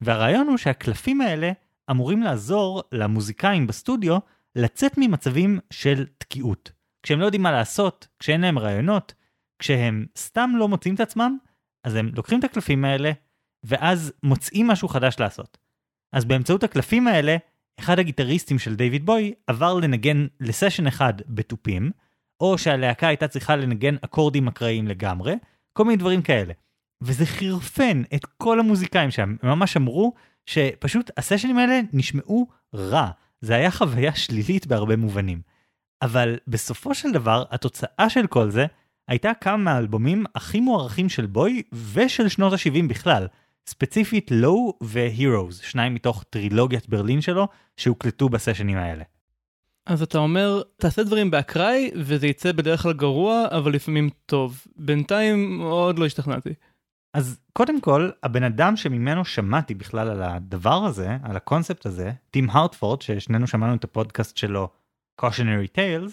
[0.01, 1.53] והרעיון הוא שהקלפים האלה
[1.91, 4.19] אמורים לעזור למוזיקאים בסטודיו
[4.55, 6.73] לצאת ממצבים של תקיעות.
[7.03, 9.15] כשהם לא יודעים מה לעשות, כשאין להם רעיונות,
[9.59, 11.39] כשהם סתם לא מוצאים את עצמם,
[11.85, 13.13] אז הם לוקחים את הקלפים האלה,
[13.65, 15.59] ואז מוצאים משהו חדש לעשות.
[16.13, 17.37] אז באמצעות הקלפים האלה,
[17.81, 21.91] אחד הגיטריסטים של דיוויד בוי עבר לנגן לסשן אחד בתופים,
[22.41, 25.35] או שהלהקה הייתה צריכה לנגן אקורדים אקראיים לגמרי,
[25.73, 26.53] כל מיני דברים כאלה.
[27.03, 30.15] וזה חירפן את כל המוזיקאים שם, הם ממש אמרו
[30.47, 35.41] שפשוט הסשנים האלה נשמעו רע, זה היה חוויה שלילית בהרבה מובנים.
[36.03, 38.67] אבל בסופו של דבר, התוצאה של כל זה
[39.09, 43.27] הייתה כמה מהאלבומים הכי מוערכים של בוי ושל שנות ה-70 בכלל.
[43.69, 49.05] ספציפית לואו והירוז, שניים מתוך טרילוגיית ברלין שלו, שהוקלטו בסשנים האלה.
[49.87, 54.65] אז אתה אומר, תעשה דברים באקראי וזה יצא בדרך כלל גרוע, אבל לפעמים טוב.
[54.77, 56.51] בינתיים עוד לא השתכנעתי.
[57.17, 62.51] אז קודם כל, הבן אדם שממנו שמעתי בכלל על הדבר הזה, על הקונספט הזה, טים
[62.51, 64.69] הרטפורד, ששנינו שמענו את הפודקאסט שלו,
[65.21, 66.13] Cautionary Tales,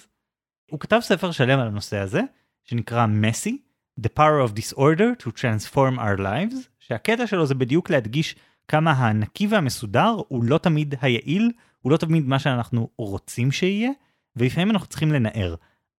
[0.71, 2.21] הוא כתב ספר שלם על הנושא הזה,
[2.63, 3.51] שנקרא Messy,
[3.99, 8.35] The Power of Disorder to Transform Our Lives, שהקטע שלו זה בדיוק להדגיש
[8.67, 13.89] כמה הנקי והמסודר הוא לא תמיד היעיל, הוא לא תמיד מה שאנחנו רוצים שיהיה,
[14.35, 15.55] ולפעמים אנחנו צריכים לנער.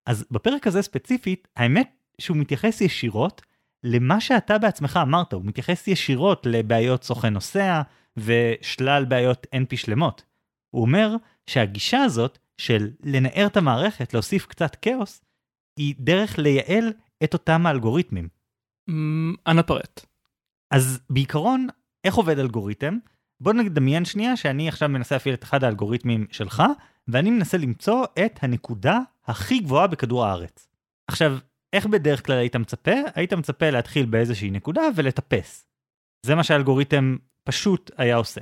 [0.06, 1.88] אז בפרק הזה ספציפית, האמת
[2.18, 3.42] שהוא מתייחס ישירות
[3.84, 7.82] למה שאתה בעצמך אמרת, הוא מתייחס ישירות לבעיות סוכן נוסע
[8.16, 10.24] ושלל בעיות NP שלמות.
[10.70, 11.16] הוא אומר
[11.46, 15.24] שהגישה הזאת של לנער את המערכת, להוסיף קצת כאוס,
[15.76, 16.92] היא דרך לייעל
[17.24, 18.28] את אותם האלגוריתמים.
[19.46, 20.06] אנא פרט.
[20.70, 21.66] אז בעיקרון,
[22.04, 22.98] איך עובד אלגוריתם?
[23.40, 26.62] בוא נדמיין שנייה שאני עכשיו מנסה להפעיל את אחד האלגוריתמים שלך,
[27.08, 30.68] ואני מנסה למצוא את הנקודה הכי גבוהה בכדור הארץ.
[31.08, 31.38] עכשיו,
[31.74, 32.94] איך בדרך כלל היית מצפה?
[33.14, 35.66] היית מצפה להתחיל באיזושהי נקודה ולטפס.
[36.26, 38.40] זה מה שהאלגוריתם פשוט היה עושה.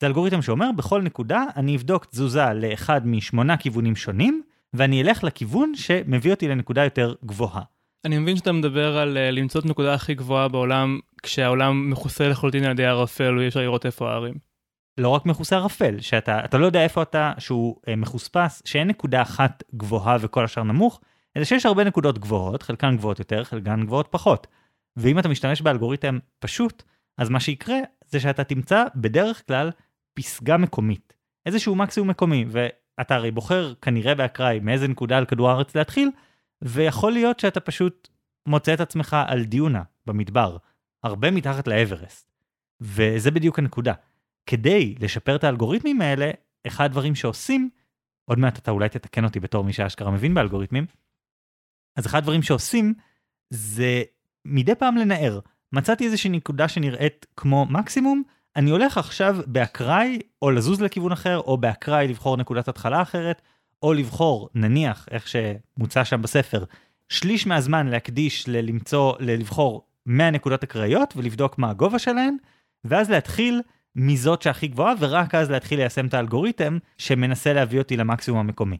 [0.00, 4.42] זה אלגוריתם שאומר, בכל נקודה אני אבדוק תזוזה לאחד משמונה כיוונים שונים,
[4.74, 7.62] ואני אלך לכיוון שמביא אותי לנקודה יותר גבוהה.
[8.04, 12.64] אני מבין שאתה מדבר על uh, למצוא את הנקודה הכי גבוהה בעולם, כשהעולם מכוסה לחלוטין
[12.64, 14.34] על ידי ערפל, ואי אפשר לראות איפה הערים.
[14.98, 19.62] לא רק מכוסה ערפל, שאתה לא יודע איפה אתה, שהוא uh, מחוספס, שאין נקודה אחת
[19.74, 21.00] גבוהה וכל השאר נמוך,
[21.36, 24.46] אלא שיש הרבה נקודות גבוהות, חלקן גבוהות יותר, חלקן גבוהות פחות.
[24.96, 26.82] ואם אתה משתמש באלגוריתם פשוט,
[27.18, 29.70] אז מה שיקרה זה שאתה תמצא בדרך כלל
[30.14, 31.12] פסגה מקומית,
[31.46, 36.10] איזשהו מקסימום מקומי, ואתה הרי בוחר כנראה באקראי מאיזה נקודה על כדור הארץ להתחיל,
[36.62, 38.08] ויכול להיות שאתה פשוט
[38.48, 40.56] מוצא את עצמך על דיונה במדבר,
[41.02, 42.32] הרבה מתחת לאברסט.
[42.80, 43.92] וזה בדיוק הנקודה.
[44.46, 46.30] כדי לשפר את האלגוריתמים האלה,
[46.66, 47.70] אחד הדברים שעושים,
[48.24, 50.86] עוד מעט אתה אולי תתקן אותי בתור מי שאשכרה מבין באלגוריתמים,
[51.96, 52.94] אז אחד הדברים שעושים
[53.50, 54.02] זה
[54.44, 55.40] מדי פעם לנער.
[55.72, 58.22] מצאתי איזושהי נקודה שנראית כמו מקסימום,
[58.56, 63.42] אני הולך עכשיו באקראי או לזוז לכיוון אחר, או באקראי לבחור נקודת התחלה אחרת,
[63.82, 66.64] או לבחור, נניח, איך שמוצע שם בספר,
[67.08, 72.36] שליש מהזמן להקדיש ללמצוא, לבחור 100 נקודות אקראיות ולבדוק מה הגובה שלהן,
[72.84, 73.62] ואז להתחיל
[73.96, 78.78] מזאת שהכי גבוהה, ורק אז להתחיל ליישם את האלגוריתם שמנסה להביא אותי למקסימום המקומי.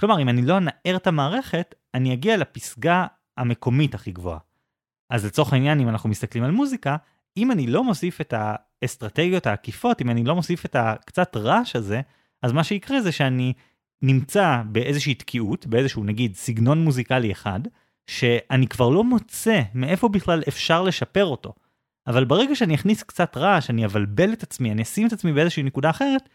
[0.00, 3.06] כלומר, אם אני לא אנער את המערכת, אני אגיע לפסגה
[3.36, 4.38] המקומית הכי גבוהה.
[5.10, 6.96] אז לצורך העניין, אם אנחנו מסתכלים על מוזיקה,
[7.36, 12.00] אם אני לא מוסיף את האסטרטגיות העקיפות, אם אני לא מוסיף את הקצת רעש הזה,
[12.42, 13.52] אז מה שיקרה זה שאני
[14.02, 17.60] נמצא באיזושהי תקיעות, באיזשהו נגיד סגנון מוזיקלי אחד,
[18.06, 21.54] שאני כבר לא מוצא מאיפה בכלל אפשר לשפר אותו.
[22.06, 25.62] אבל ברגע שאני אכניס קצת רעש, אני אבלבל את עצמי, אני אשים את עצמי באיזושהי
[25.62, 26.28] נקודה אחרת,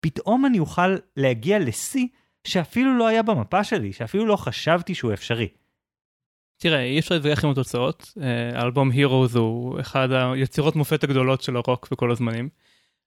[0.00, 2.06] פתאום אני אוכל להגיע לשיא
[2.44, 5.48] שאפילו לא היה במפה שלי, שאפילו לא חשבתי שהוא אפשרי.
[6.56, 8.12] תראה, אי אפשר להתווכח עם התוצאות.
[8.20, 12.48] אה, האלבום הירוז הוא אחד היצירות מופת הגדולות של הרוק בכל הזמנים,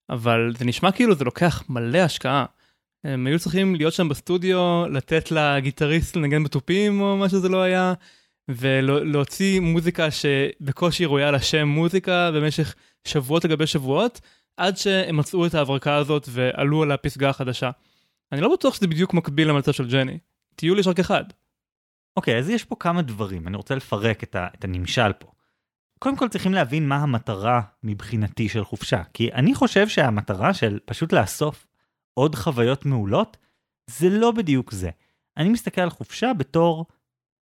[0.10, 2.46] אבל זה נשמע כאילו זה לוקח מלא השקעה.
[3.04, 7.94] הם היו צריכים להיות שם בסטודיו, לתת לגיטריסט לנגן בתופים או מה שזה לא היה,
[8.50, 12.76] ולהוציא מוזיקה שבקושי ראויה לשם מוזיקה במשך
[13.08, 14.22] שבועות לגבי שבועות,
[14.58, 17.72] עד שהם מצאו את ההברקה הזאת ועלו על הפסגה החדשה.
[18.36, 20.18] אני לא בטוח שזה בדיוק מקביל למצב של ג'ני.
[20.56, 21.24] טיול יש רק אחד.
[22.18, 25.32] אוקיי, okay, אז יש פה כמה דברים, אני רוצה לפרק את, ה, את הנמשל פה.
[26.00, 31.14] קודם כל צריכים להבין מה המטרה מבחינתי של חופשה, כי אני חושב שהמטרה של פשוט
[31.14, 31.68] לאסוף
[32.14, 33.38] עוד חוויות מעולות,
[33.88, 34.90] זה לא בדיוק זה.
[35.38, 36.86] אני מסתכל על חופשה בתור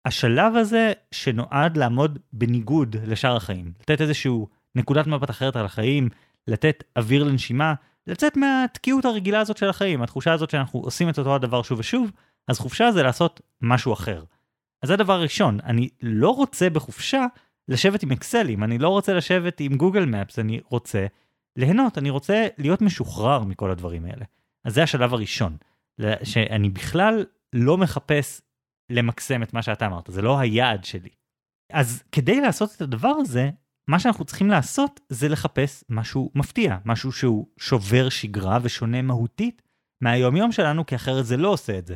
[0.05, 3.73] השלב הזה שנועד לעמוד בניגוד לשאר החיים.
[3.79, 6.09] לתת איזשהו נקודת מבט אחרת על החיים,
[6.47, 7.73] לתת אוויר לנשימה,
[8.07, 12.11] לצאת מהתקיעות הרגילה הזאת של החיים, התחושה הזאת שאנחנו עושים את אותו הדבר שוב ושוב,
[12.47, 14.23] אז חופשה זה לעשות משהו אחר.
[14.83, 17.25] אז זה דבר ראשון, אני לא רוצה בחופשה
[17.67, 21.05] לשבת עם אקסלים, אני לא רוצה לשבת עם גוגל מפס, אני רוצה
[21.55, 24.25] ליהנות, אני רוצה להיות משוחרר מכל הדברים האלה.
[24.65, 25.57] אז זה השלב הראשון,
[26.23, 28.41] שאני בכלל לא מחפש
[28.89, 31.09] למקסם את מה שאתה אמרת, זה לא היעד שלי.
[31.71, 33.49] אז כדי לעשות את הדבר הזה,
[33.87, 39.61] מה שאנחנו צריכים לעשות זה לחפש משהו מפתיע, משהו שהוא שובר שגרה ושונה מהותית
[40.01, 41.95] מהיומיום שלנו, כי אחרת זה לא עושה את זה.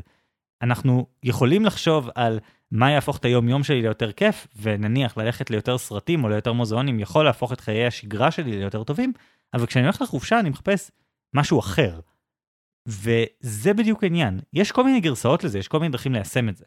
[0.61, 2.39] אנחנו יכולים לחשוב על
[2.71, 7.25] מה יהפוך את היומיום שלי ליותר כיף, ונניח ללכת ליותר סרטים או ליותר מוזיאונים יכול
[7.25, 9.13] להפוך את חיי השגרה שלי ליותר טובים,
[9.53, 10.91] אבל כשאני הולך לחופשה אני מחפש
[11.33, 11.99] משהו אחר.
[12.87, 14.39] וזה בדיוק העניין.
[14.53, 16.65] יש כל מיני גרסאות לזה, יש כל מיני דרכים ליישם את זה.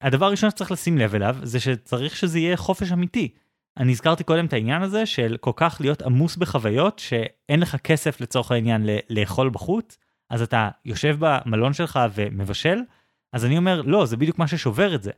[0.00, 3.34] הדבר הראשון שצריך לשים לב אליו, זה שצריך שזה יהיה חופש אמיתי.
[3.76, 8.20] אני הזכרתי קודם את העניין הזה של כל כך להיות עמוס בחוויות, שאין לך כסף
[8.20, 9.98] לצורך העניין לאכול בחוץ,
[10.30, 12.78] אז אתה יושב במלון שלך ומבשל,
[13.32, 15.10] אז אני אומר, לא, זה בדיוק מה ששובר את זה.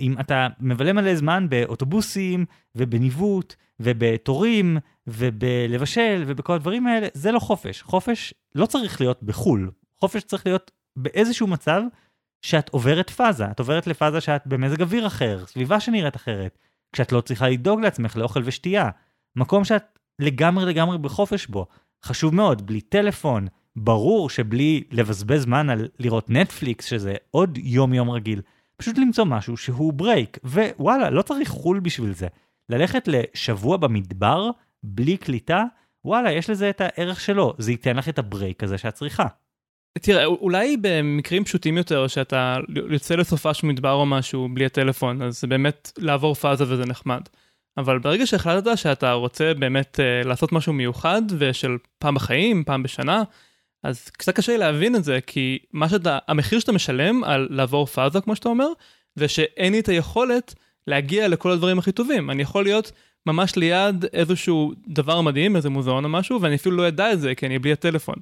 [0.00, 7.82] אם אתה מבלה מלא זמן באוטובוסים ובניווט ובתורים ובלבשל ובכל הדברים האלה, זה לא חופש.
[7.82, 11.82] חופש לא צריך להיות בחו"ל, חופש צריך להיות באיזשהו מצב
[12.42, 16.58] שאת עוברת פאזה, את עוברת לפאזה שאת במזג אוויר אחר, סביבה שנראית אחרת,
[16.92, 18.90] כשאת לא צריכה לדאוג לעצמך לאוכל ושתייה,
[19.36, 21.66] מקום שאת לגמרי לגמרי בחופש בו.
[22.04, 28.10] חשוב מאוד, בלי טלפון, ברור שבלי לבזבז זמן על לראות נטפליקס, שזה עוד יום יום
[28.10, 28.42] רגיל,
[28.76, 32.28] פשוט למצוא משהו שהוא break, ווואלה, לא צריך חו"ל בשביל זה.
[32.68, 34.50] ללכת לשבוע במדבר,
[34.82, 35.64] בלי קליטה,
[36.04, 39.26] וואלה, יש לזה את הערך שלו, זה ייתן לך את הברייק הזה שאת צריכה.
[39.98, 42.56] תראה, אולי במקרים פשוטים יותר, שאתה
[42.90, 47.20] יוצא לסופה של מדבר או משהו בלי הטלפון, אז זה באמת לעבור פאזה וזה נחמד.
[47.76, 53.22] אבל ברגע שהחלטת שאתה רוצה באמת uh, לעשות משהו מיוחד, ושל פעם בחיים, פעם בשנה,
[53.82, 57.86] אז קצת קשה לי להבין את זה, כי מה שאתה, המחיר שאתה משלם על לעבור
[57.86, 58.68] פאזה, כמו שאתה אומר,
[59.14, 60.54] זה שאין לי את היכולת
[60.86, 62.30] להגיע לכל הדברים הכי טובים.
[62.30, 62.92] אני יכול להיות
[63.26, 67.34] ממש ליד איזשהו דבר מדהים, איזה מוזיאון או משהו, ואני אפילו לא אדע את זה,
[67.34, 68.16] כי אני בלי הטלפון.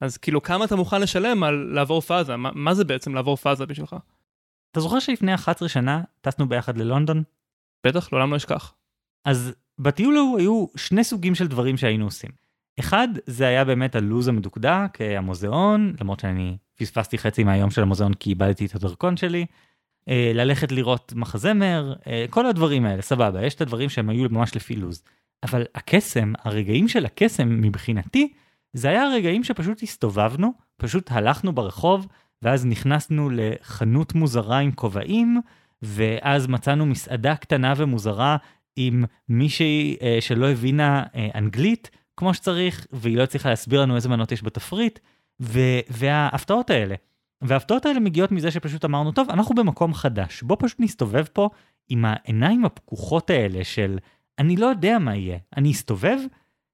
[0.00, 2.36] אז כאילו, כמה אתה מוכן לשלם על לעבור פאזה?
[2.36, 3.96] מה, מה זה בעצם לעבור פאזה בשבילך?
[4.70, 7.22] אתה זוכר שלפני 11 שנה טסנו ביחד ללונדון?
[7.86, 8.74] בטח, לעולם לא אשכח.
[9.24, 12.30] אז בטיול ההוא היו שני סוגים של דברים שהיינו עושים.
[12.80, 18.14] אחד, זה היה באמת הלו"ז המדוקדק, אה, המוזיאון, למרות שאני פספסתי חצי מהיום של המוזיאון
[18.14, 19.46] כי איבדתי את הדרכון שלי.
[20.08, 24.56] אה, ללכת לראות מחזמר, אה, כל הדברים האלה, סבבה, יש את הדברים שהם היו ממש
[24.56, 25.02] לפי לו"ז.
[25.42, 28.32] אבל הקסם, הרגעים של הקסם מבחינתי,
[28.72, 32.06] זה היה הרגעים שפשוט הסתובבנו, פשוט הלכנו ברחוב,
[32.42, 35.40] ואז נכנסנו לחנות מוזרה עם כובעים,
[35.82, 38.36] ואז מצאנו מסעדה קטנה ומוזרה
[38.76, 44.08] עם מישהי אה, שלא הבינה אה, אנגלית כמו שצריך, והיא לא הצליחה להסביר לנו איזה
[44.08, 44.98] מנות יש בתפריט,
[45.40, 46.94] ו- וההפתעות האלה.
[47.42, 51.48] וההפתעות האלה מגיעות מזה שפשוט אמרנו, טוב, אנחנו במקום חדש, בוא פשוט נסתובב פה
[51.88, 53.98] עם העיניים הפקוחות האלה של
[54.38, 56.18] אני לא יודע מה יהיה, אני אסתובב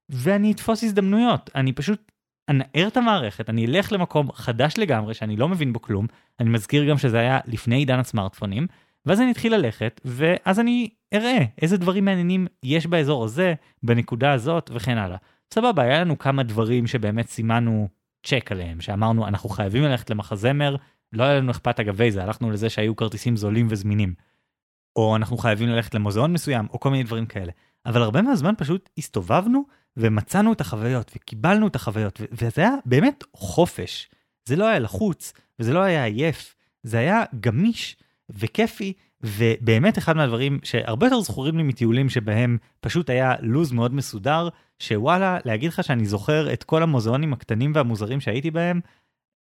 [0.08, 2.12] ואני אתפוס הזדמנויות, אני פשוט
[2.48, 6.06] אנער את המערכת, אני אלך למקום חדש לגמרי שאני לא מבין בו כלום,
[6.40, 8.66] אני מזכיר גם שזה היה לפני עידן הסמארטפונים,
[9.06, 14.70] ואז אני אתחיל ללכת, ואז אני אראה איזה דברים מעניינים יש באזור הזה, בנקודה הזאת
[14.74, 15.16] וכן הלאה.
[15.54, 17.88] סבבה, היה לנו כמה דברים שבאמת סימנו
[18.26, 20.76] צ'ק עליהם, שאמרנו אנחנו חייבים ללכת למחזמר,
[21.12, 24.14] לא היה לנו אכפת אגבי זה, הלכנו לזה שהיו כרטיסים זולים וזמינים.
[24.96, 27.52] או אנחנו חייבים ללכת למוזיאון מסוים, או כל מיני דברים כאלה.
[27.86, 29.64] אבל הרבה מהזמן פשוט הסתובבנו
[29.96, 34.10] ומצאנו את החוויות וקיבלנו את החוויות, וזה היה באמת חופש.
[34.44, 37.96] זה לא היה לחוץ, וזה לא היה עייף, זה היה גמיש
[38.30, 44.48] וכיפי, ובאמת אחד מהדברים שהרבה יותר זכורים לי מטיולים שבהם פשוט היה לוז מאוד מסודר,
[44.78, 48.80] שוואלה, להגיד לך שאני זוכר את כל המוזיאונים הקטנים והמוזרים שהייתי בהם?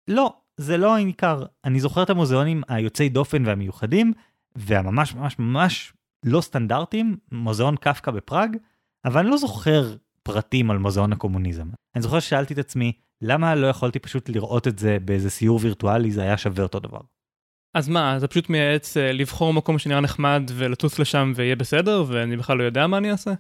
[0.08, 1.44] לא, זה לא העיקר.
[1.64, 4.12] אני זוכר את המוזיאונים היוצאי דופן והמיוחדים,
[4.56, 5.92] והממש ממש ממש
[6.24, 8.56] לא סטנדרטיים, מוזיאון קפקא בפראג,
[9.04, 11.68] אבל אני לא זוכר פרטים על מוזיאון הקומוניזם.
[11.94, 16.10] אני זוכר ששאלתי את עצמי, למה לא יכולתי פשוט לראות את זה באיזה סיור וירטואלי,
[16.10, 17.00] זה היה שווה אותו דבר.
[17.74, 22.36] אז מה, אתה פשוט מייעץ אה, לבחור מקום שנראה נחמד ולטוס לשם ויהיה בסדר, ואני
[22.36, 23.32] בכלל לא יודע מה אני אעשה?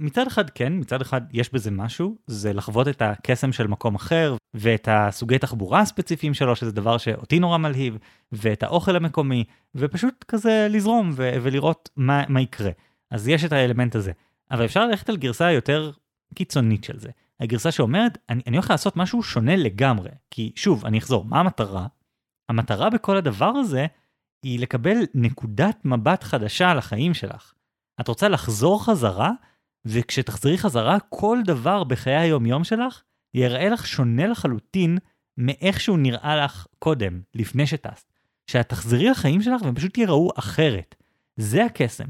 [0.00, 4.36] מצד אחד כן, מצד אחד יש בזה משהו, זה לחוות את הקסם של מקום אחר,
[4.54, 7.98] ואת הסוגי תחבורה הספציפיים שלו, שזה דבר שאותי נורא מלהיב,
[8.32, 12.70] ואת האוכל המקומי, ופשוט כזה לזרום ו- ולראות מה, מה יקרה.
[13.10, 14.12] אז יש את האלמנט הזה.
[14.50, 15.90] אבל אפשר ללכת על גרסה יותר
[16.34, 17.10] קיצונית של זה.
[17.40, 20.10] הגרסה שאומרת, אני, אני הולך לעשות משהו שונה לגמרי.
[20.30, 21.86] כי שוב, אני אחזור, מה המטרה?
[22.48, 23.86] המטרה בכל הדבר הזה
[24.42, 27.52] היא לקבל נקודת מבט חדשה על החיים שלך.
[28.00, 29.30] את רוצה לחזור חזרה,
[29.88, 33.02] וכשתחזרי חזרה, כל דבר בחיי היומיום שלך
[33.34, 34.98] יראה לך שונה לחלוטין
[35.38, 38.12] מאיך שהוא נראה לך קודם, לפני שטסת.
[38.46, 40.94] שאת תחזרי לחיים שלך והם פשוט ייראו אחרת.
[41.36, 42.04] זה הקסם.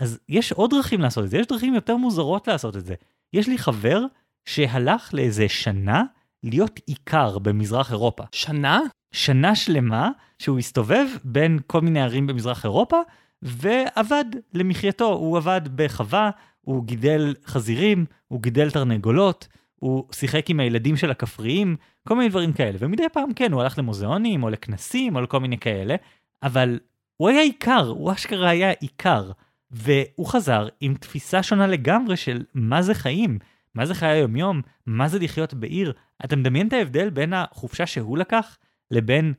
[0.00, 2.94] אז יש עוד דרכים לעשות את זה, יש דרכים יותר מוזרות לעשות את זה.
[3.32, 4.04] יש לי חבר
[4.44, 6.02] שהלך לאיזה שנה
[6.42, 8.24] להיות עיקר במזרח אירופה.
[8.32, 8.80] שנה?
[9.12, 13.00] שנה שלמה שהוא הסתובב בין כל מיני ערים במזרח אירופה
[13.42, 15.12] ועבד למחייתו.
[15.12, 16.30] הוא עבד בחווה,
[16.64, 21.76] הוא גידל חזירים, הוא גידל תרנגולות, הוא שיחק עם הילדים של הכפריים,
[22.08, 22.78] כל מיני דברים כאלה.
[22.80, 25.94] ומדי פעם כן, הוא הלך למוזיאונים או לכנסים או לכל מיני כאלה,
[26.42, 26.78] אבל
[27.16, 29.30] הוא היה עיקר, הוא אשכרה היה עיקר.
[29.70, 33.38] והוא חזר עם תפיסה שונה לגמרי של מה זה חיים,
[33.74, 35.92] מה זה חיי היומיום, מה זה לחיות בעיר.
[36.24, 38.58] אתה מדמיין את ההבדל בין החופשה שהוא לקח
[38.90, 39.34] לבין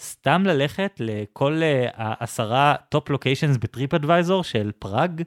[0.00, 5.22] סתם ללכת לכל uh, העשרה top locations ב TripAdvisor של פראג?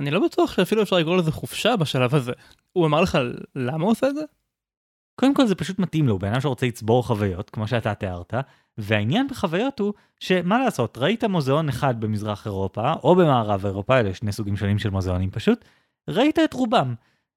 [0.00, 2.32] אני לא בטוח שאפילו אפשר לקרוא לזה חופשה בשלב הזה.
[2.72, 3.18] הוא אמר לך
[3.54, 4.22] למה הוא עושה את זה?
[5.20, 8.34] קודם כל זה פשוט מתאים לו, בן אדם שרוצה לצבור חוויות, כמו שאתה תיארת,
[8.78, 14.32] והעניין בחוויות הוא שמה לעשות, ראית מוזיאון אחד במזרח אירופה, או במערב אירופה, אלה שני
[14.32, 15.64] סוגים שונים של מוזיאונים פשוט,
[16.08, 16.94] ראית את רובם.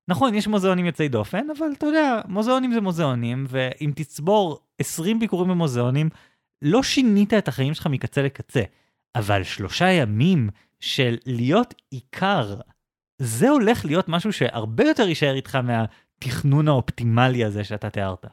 [0.07, 5.49] נכון, יש מוזיאונים יוצאי דופן, אבל אתה יודע, מוזיאונים זה מוזיאונים, ואם תצבור 20 ביקורים
[5.49, 6.09] במוזיאונים,
[6.61, 8.61] לא שינית את החיים שלך מקצה לקצה.
[9.15, 10.49] אבל שלושה ימים
[10.79, 12.55] של להיות עיקר,
[13.17, 18.25] זה הולך להיות משהו שהרבה יותר יישאר איתך מהתכנון האופטימלי הזה שאתה תיארת.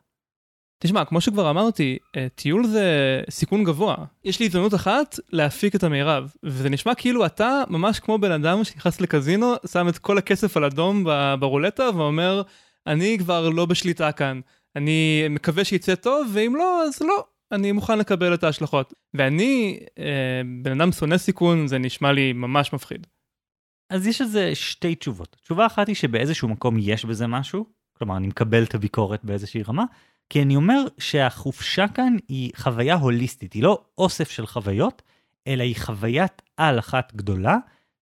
[0.82, 3.97] תשמע, כמו שכבר אמרתי, אה, טיול זה סיכון גבוה.
[4.24, 8.64] יש לי הזדמנות אחת להפיק את המירב, וזה נשמע כאילו אתה ממש כמו בן אדם
[8.64, 11.05] שנכנס לקזינו, שם את כל הכסף על אדום
[11.40, 12.42] ברולטה ואומר,
[12.86, 14.40] אני כבר לא בשליטה כאן.
[14.76, 17.24] אני מקווה שיצא טוב, ואם לא, אז לא.
[17.53, 18.94] אני מוכן לקבל את ההשלכות.
[19.14, 23.07] ואני, אה, בן אדם שונא סיכון, זה נשמע לי ממש מפחיד.
[23.90, 25.36] אז יש לזה שתי תשובות.
[25.42, 29.84] תשובה אחת היא שבאיזשהו מקום יש בזה משהו, כלומר אני מקבל את הביקורת באיזושהי רמה,
[30.30, 35.03] כי אני אומר שהחופשה כאן היא חוויה הוליסטית, היא לא אוסף של חוויות,
[35.47, 37.57] אלא היא חוויית על אחת גדולה,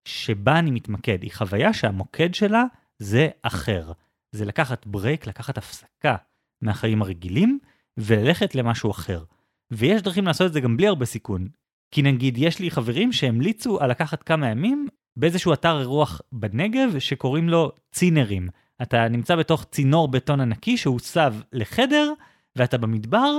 [0.05, 2.65] שבה אני מתמקד, היא חוויה שהמוקד שלה
[2.99, 3.93] זה אחר.
[4.33, 6.17] זה לקחת ברייק, לקחת הפסקה
[6.63, 7.59] מהחיים הרגילים
[7.97, 9.25] וללכת למשהו אחר.
[9.71, 11.49] ויש דרכים לעשות את זה גם בלי הרבה סיכון.
[11.91, 17.49] כי נגיד, יש לי חברים שהמליצו על לקחת כמה ימים באיזשהו אתר אירוח בנגב שקוראים
[17.49, 18.49] לו צינרים.
[18.83, 22.13] אתה נמצא בתוך צינור בטון ענקי שהוסב לחדר,
[22.57, 23.33] ואתה במדבר,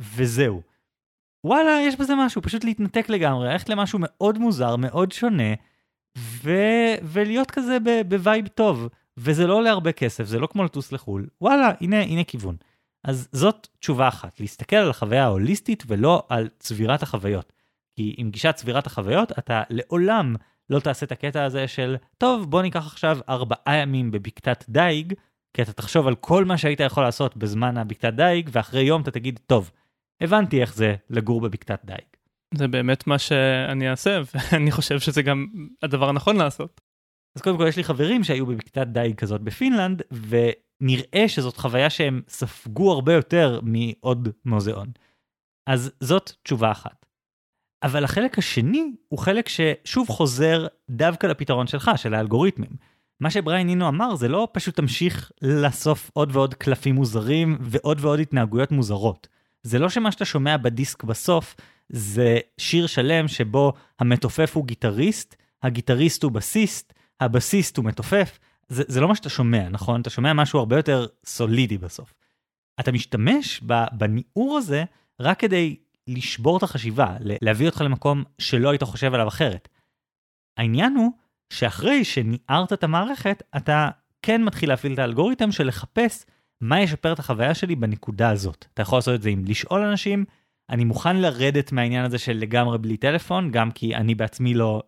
[0.00, 0.62] וזהו.
[1.44, 5.54] וואלה, יש בזה משהו, פשוט להתנתק לגמרי, ללכת למשהו מאוד מוזר, מאוד שונה,
[6.18, 6.50] ו...
[7.02, 7.78] ולהיות כזה
[8.08, 8.88] ב vibe טוב.
[9.16, 11.26] וזה לא עולה הרבה כסף, זה לא כמו לטוס לחו"ל.
[11.40, 12.56] וואלה, הנה, הנה כיוון.
[13.04, 17.52] אז זאת תשובה אחת, להסתכל על החוויה ההוליסטית ולא על צבירת החוויות.
[17.96, 20.34] כי עם גישת צבירת החוויות, אתה לעולם
[20.70, 25.14] לא תעשה את הקטע הזה של, טוב, בוא ניקח עכשיו ארבעה ימים בבקתת דייג,
[25.54, 29.10] כי אתה תחשוב על כל מה שהיית יכול לעשות בזמן הבקתת דייג, ואחרי יום אתה
[29.10, 29.70] תגיד, טוב,
[30.20, 32.04] הבנתי איך זה לגור בבקתת דייג.
[32.54, 35.46] זה באמת מה שאני אעשה, ואני חושב שזה גם
[35.82, 36.80] הדבר הנכון לעשות.
[37.36, 40.02] אז קודם כל יש לי חברים שהיו בבקתת דייג כזאת בפינלנד,
[40.80, 44.86] ונראה שזאת חוויה שהם ספגו הרבה יותר מעוד מוזיאון.
[45.66, 47.06] אז זאת תשובה אחת.
[47.82, 52.70] אבל החלק השני הוא חלק ששוב חוזר דווקא לפתרון שלך, של האלגוריתמים.
[53.20, 58.20] מה שבריאן אינו אמר זה לא פשוט תמשיך לאסוף עוד ועוד קלפים מוזרים ועוד ועוד
[58.20, 59.28] התנהגויות מוזרות.
[59.62, 61.56] זה לא שמה שאתה שומע בדיסק בסוף
[61.88, 68.38] זה שיר שלם שבו המתופף הוא גיטריסט, הגיטריסט הוא בסיסט, הבסיסט הוא מתופף.
[68.68, 70.00] זה, זה לא מה שאתה שומע, נכון?
[70.00, 72.14] אתה שומע משהו הרבה יותר סולידי בסוף.
[72.80, 73.60] אתה משתמש
[73.92, 74.84] בניעור הזה
[75.20, 75.76] רק כדי
[76.08, 79.68] לשבור את החשיבה, להביא אותך למקום שלא היית חושב עליו אחרת.
[80.56, 81.12] העניין הוא
[81.52, 83.88] שאחרי שניערת את המערכת, אתה
[84.22, 86.26] כן מתחיל להפעיל את האלגוריתם של לחפש
[86.60, 88.66] מה ישפר את החוויה שלי בנקודה הזאת.
[88.74, 90.24] אתה יכול לעשות את זה עם לשאול אנשים,
[90.70, 94.82] אני מוכן לרדת מהעניין הזה של לגמרי בלי טלפון, גם כי אני בעצמי לא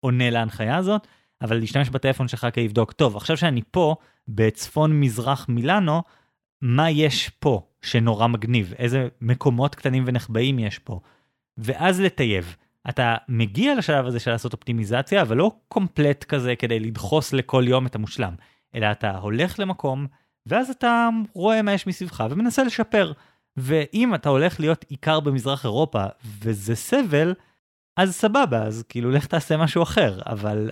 [0.00, 1.06] עונה להנחיה הזאת,
[1.42, 3.96] אבל להשתמש בטלפון שלך כדי לבדוק, טוב, עכשיו שאני פה,
[4.28, 6.02] בצפון מזרח מילאנו,
[6.62, 8.74] מה יש פה שנורא מגניב?
[8.78, 11.00] איזה מקומות קטנים ונחבאים יש פה?
[11.58, 12.56] ואז לטייב.
[12.88, 17.86] אתה מגיע לשלב הזה של לעשות אופטימיזציה, אבל לא קומפלט כזה כדי לדחוס לכל יום
[17.86, 18.34] את המושלם,
[18.74, 20.06] אלא אתה הולך למקום,
[20.46, 23.12] ואז אתה רואה מה יש מסביבך ומנסה לשפר.
[23.56, 26.04] ואם אתה הולך להיות עיקר במזרח אירופה
[26.40, 27.34] וזה סבל,
[27.96, 30.70] אז סבבה, אז כאילו לך תעשה משהו אחר, אבל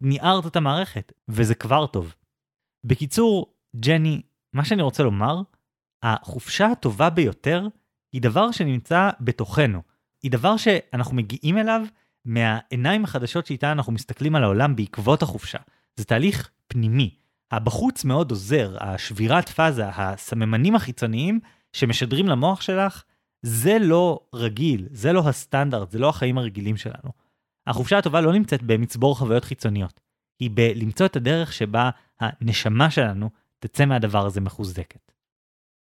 [0.00, 2.14] ניערת את המערכת, וזה כבר טוב.
[2.84, 4.22] בקיצור, ג'ני,
[4.52, 5.42] מה שאני רוצה לומר,
[6.02, 7.68] החופשה הטובה ביותר
[8.12, 9.82] היא דבר שנמצא בתוכנו.
[10.22, 11.86] היא דבר שאנחנו מגיעים אליו
[12.24, 15.58] מהעיניים החדשות שאיתן אנחנו מסתכלים על העולם בעקבות החופשה.
[15.96, 17.14] זה תהליך פנימי.
[17.50, 21.40] הבחוץ מאוד עוזר, השבירת פאזה, הסממנים החיצוניים
[21.72, 23.02] שמשדרים למוח שלך,
[23.42, 27.23] זה לא רגיל, זה לא הסטנדרט, זה לא החיים הרגילים שלנו.
[27.66, 30.00] החופשה הטובה לא נמצאת במצבור חוויות חיצוניות,
[30.40, 31.90] היא בלמצוא את הדרך שבה
[32.20, 35.12] הנשמה שלנו תצא מהדבר הזה מחוזקת.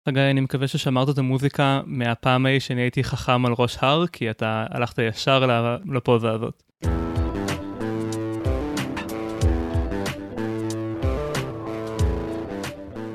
[0.07, 4.29] חגי, אני מקווה ששמרת את המוזיקה מהפעם ההיא שאני הייתי חכם על ראש הר, כי
[4.29, 5.45] אתה הלכת ישר
[5.93, 6.63] לפוזה הזאת.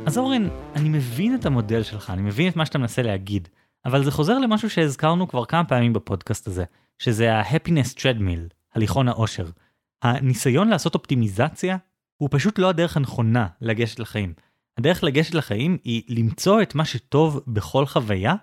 [0.07, 3.49] אז אורן, אני מבין את המודל שלך, אני מבין את מה שאתה מנסה להגיד,
[3.85, 6.65] אבל זה חוזר למשהו שהזכרנו כבר כמה פעמים בפודקאסט הזה,
[6.99, 9.47] שזה ה-happiness treadmill, הליכון האושר.
[10.03, 11.77] הניסיון לעשות אופטימיזציה
[12.17, 14.35] הוא פשוט לא הדרך הנכונה לגשת לחיים.
[14.79, 18.35] הדרך לגשת לחיים היא למצוא את מה שטוב בכל חוויה,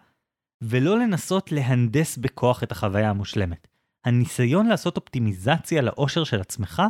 [0.61, 3.67] ולא לנסות להנדס בכוח את החוויה המושלמת.
[4.05, 6.81] הניסיון לעשות אופטימיזציה לאושר של עצמך,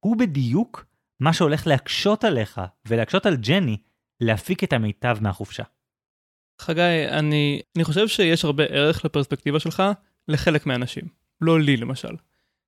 [0.00, 0.84] הוא בדיוק
[1.20, 3.76] מה שהולך להקשות עליך ולהקשות על ג'ני
[4.20, 5.62] להפיק את המיטב מהחופשה.
[6.60, 9.82] חגי, אני, אני חושב שיש הרבה ערך לפרספקטיבה שלך
[10.28, 11.04] לחלק מהאנשים,
[11.40, 12.16] לא לי למשל.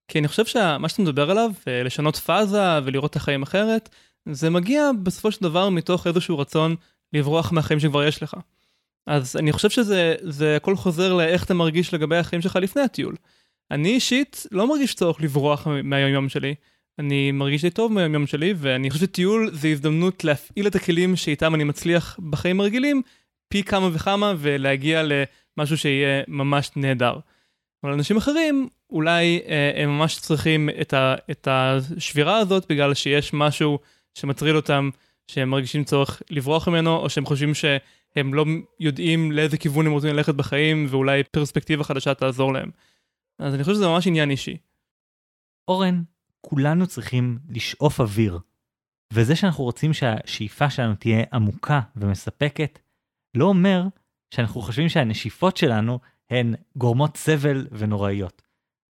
[0.09, 3.89] כי אני חושב שמה שאתה מדבר עליו, אה, לשנות פאזה ולראות את החיים אחרת,
[4.29, 6.77] זה מגיע בסופו של דבר מתוך איזשהו רצון
[7.13, 8.37] לברוח מהחיים שכבר יש לך.
[9.07, 13.15] אז אני חושב שזה הכל חוזר לאיך אתה מרגיש לגבי החיים שלך לפני הטיול.
[13.71, 16.55] אני אישית לא מרגיש צורך לברוח מהיום יום שלי,
[16.99, 21.17] אני מרגיש לי טוב מהיום יום שלי, ואני חושב שטיול זה הזדמנות להפעיל את הכלים
[21.17, 23.03] שאיתם אני מצליח בחיים הרגילים,
[23.49, 27.19] פי כמה וכמה, ולהגיע למשהו שיהיה ממש נהדר.
[27.85, 33.35] אבל אנשים אחרים, אולי אה, הם ממש צריכים את, ה, את השבירה הזאת בגלל שיש
[33.35, 33.79] משהו
[34.15, 34.91] שמטריד אותם,
[35.27, 38.45] שהם מרגישים צורך לברוח ממנו, או שהם חושבים שהם לא
[38.81, 42.71] יודעים לאיזה כיוון הם רוצים ללכת בחיים, ואולי פרספקטיבה חדשה תעזור להם.
[43.39, 44.57] אז אני חושב שזה ממש עניין אישי.
[45.69, 46.03] אורן,
[46.41, 48.39] כולנו צריכים לשאוף אוויר.
[49.13, 52.79] וזה שאנחנו רוצים שהשאיפה שלנו תהיה עמוקה ומספקת,
[53.39, 53.83] לא אומר
[54.35, 55.99] שאנחנו חושבים שהנשיפות שלנו
[56.31, 58.43] הן גורמות סבל ונוראיות.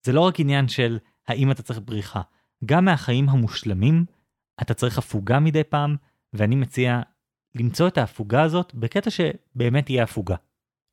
[0.07, 2.21] זה לא רק עניין של האם אתה צריך בריחה.
[2.65, 4.05] גם מהחיים המושלמים,
[4.63, 5.97] אתה צריך הפוגה מדי פעם,
[6.33, 7.01] ואני מציע
[7.55, 10.37] למצוא את ההפוגה הזאת בקטע שבאמת יהיה הפוגה.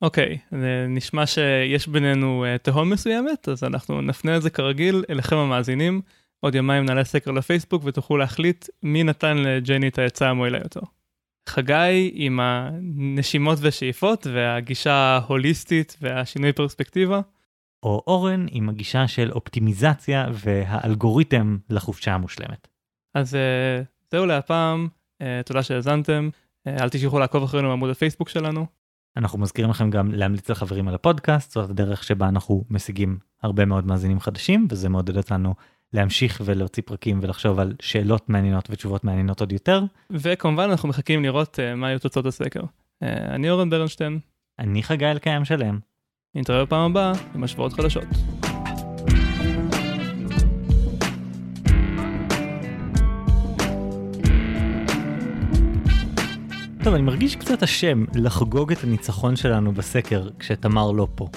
[0.02, 0.56] אוקיי, okay,
[0.88, 6.00] נשמע שיש בינינו uh, תהום מסוימת, אז אנחנו נפנה את זה כרגיל אליכם המאזינים.
[6.40, 10.80] עוד יומיים נעלה סקר לפייסבוק ותוכלו להחליט מי נתן לג'ני את העצה המועילה יותר.
[11.48, 17.20] חגי עם הנשימות ושאיפות והגישה ההוליסטית והשינוי פרספקטיבה.
[17.82, 22.68] או אורן עם הגישה של אופטימיזציה והאלגוריתם לחופשה המושלמת.
[23.14, 24.88] אז uh, זהו להפעם,
[25.22, 26.28] uh, תודה שהאזנתם,
[26.68, 28.66] uh, אל תשכחו לעקוב אחרינו בעמוד הפייסבוק שלנו.
[29.16, 33.86] אנחנו מזכירים לכם גם להמליץ לחברים על הפודקאסט, זאת הדרך שבה אנחנו משיגים הרבה מאוד
[33.86, 35.54] מאזינים חדשים, וזה מעודד אותנו
[35.92, 39.82] להמשיך ולהוציא פרקים ולחשוב על שאלות מעניינות ותשובות מעניינות עוד יותר.
[40.10, 42.60] וכמובן אנחנו מחכים לראות uh, מה היו תוצאות הסקר.
[42.60, 44.18] Uh, אני אורן ברנשטיין.
[44.58, 45.78] אני חגי אלקיים שלם.
[46.34, 48.04] נתראה בפעם הבאה עם השוואות חדשות.
[56.84, 61.28] טוב, אני מרגיש קצת אשם לחגוג את הניצחון שלנו בסקר כשתמר לא פה.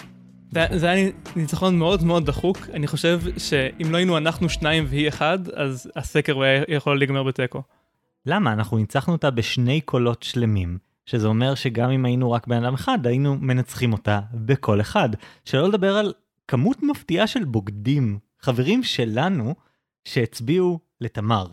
[0.52, 5.50] זה היה ניצחון מאוד מאוד דחוק, אני חושב שאם לא היינו אנחנו שניים והיא אחד,
[5.50, 7.62] אז הסקר היה יכול להיגמר בתיקו.
[8.26, 8.54] למה?
[8.54, 13.08] אנחנו ניצחנו אותה בשני קולות שלמים, שזה אומר שגם אם היינו רק בן אדם אחד,
[13.08, 15.10] היינו מנצחים אותה בקול אחד.
[15.46, 16.14] שלא לדבר על
[16.48, 19.56] כמות מפתיעה של בוגדים, חברים שלנו,
[20.06, 21.48] שהצביעו לתמר.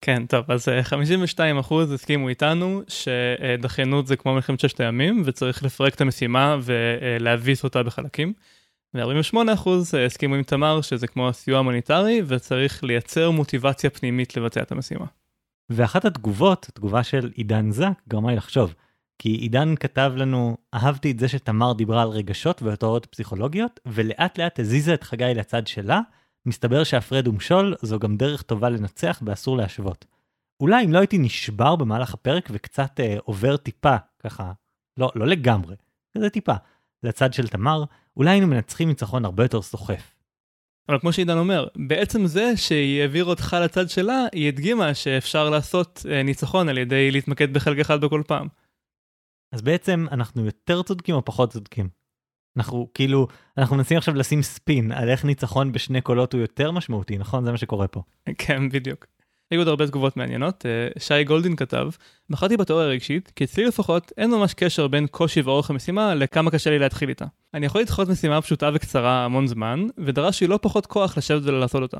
[0.00, 5.62] כן, טוב, אז 52 אה, אחוז הסכימו איתנו שדחיינות זה כמו מלחמת ששת הימים וצריך
[5.62, 8.32] לפרק את המשימה ולהביס אותה בחלקים.
[8.94, 14.62] ו-48 אחוז אה, הסכימו עם תמר שזה כמו סיוע מוניטרי וצריך לייצר מוטיבציה פנימית לבצע
[14.62, 15.06] את המשימה.
[15.70, 18.74] ואחת התגובות, התגובה של עידן זק, גרמה לי לחשוב.
[19.18, 24.60] כי עידן כתב לנו, אהבתי את זה שתמר דיברה על רגשות ותיאוריות פסיכולוגיות, ולאט לאט
[24.60, 26.00] הזיזה את חגי לצד שלה,
[26.46, 30.04] מסתבר שהפרד ומשול זו גם דרך טובה לנצח ואסור להשוות.
[30.60, 34.52] אולי אם לא הייתי נשבר במהלך הפרק וקצת אה, עובר טיפה, ככה,
[34.96, 35.76] לא, לא לגמרי,
[36.16, 36.54] כזה טיפה,
[37.02, 37.84] לצד של תמר,
[38.16, 40.16] אולי היינו מנצחים ניצחון הרבה יותר סוחף.
[40.88, 46.02] אבל כמו שעידן אומר, בעצם זה שהיא העבירה אותך לצד שלה, היא הדגימה שאפשר לעשות
[46.10, 48.48] אה, ניצחון על ידי להתמקד בחלק אחד בכל פעם.
[49.52, 51.88] אז בעצם אנחנו יותר צודקים או פחות צודקים?
[52.56, 53.26] אנחנו כאילו,
[53.58, 57.44] אנחנו מנסים עכשיו לשים ספין על איך ניצחון בשני קולות הוא יותר משמעותי, נכון?
[57.44, 58.02] זה מה שקורה פה.
[58.38, 59.06] כן, בדיוק.
[59.50, 60.66] היו עוד הרבה תגובות מעניינות.
[60.66, 61.88] אה, שי גולדין כתב,
[62.30, 66.70] בחרתי בתיאוריה הרגשית, כי אצלי לפחות אין ממש קשר בין קושי ואורך המשימה לכמה קשה
[66.70, 67.24] לי להתחיל איתה.
[67.54, 71.82] אני יכול לדחות משימה פשוטה וקצרה המון זמן, ודרש לי לא פחות כוח לשבת ולעשות
[71.82, 71.98] אותה.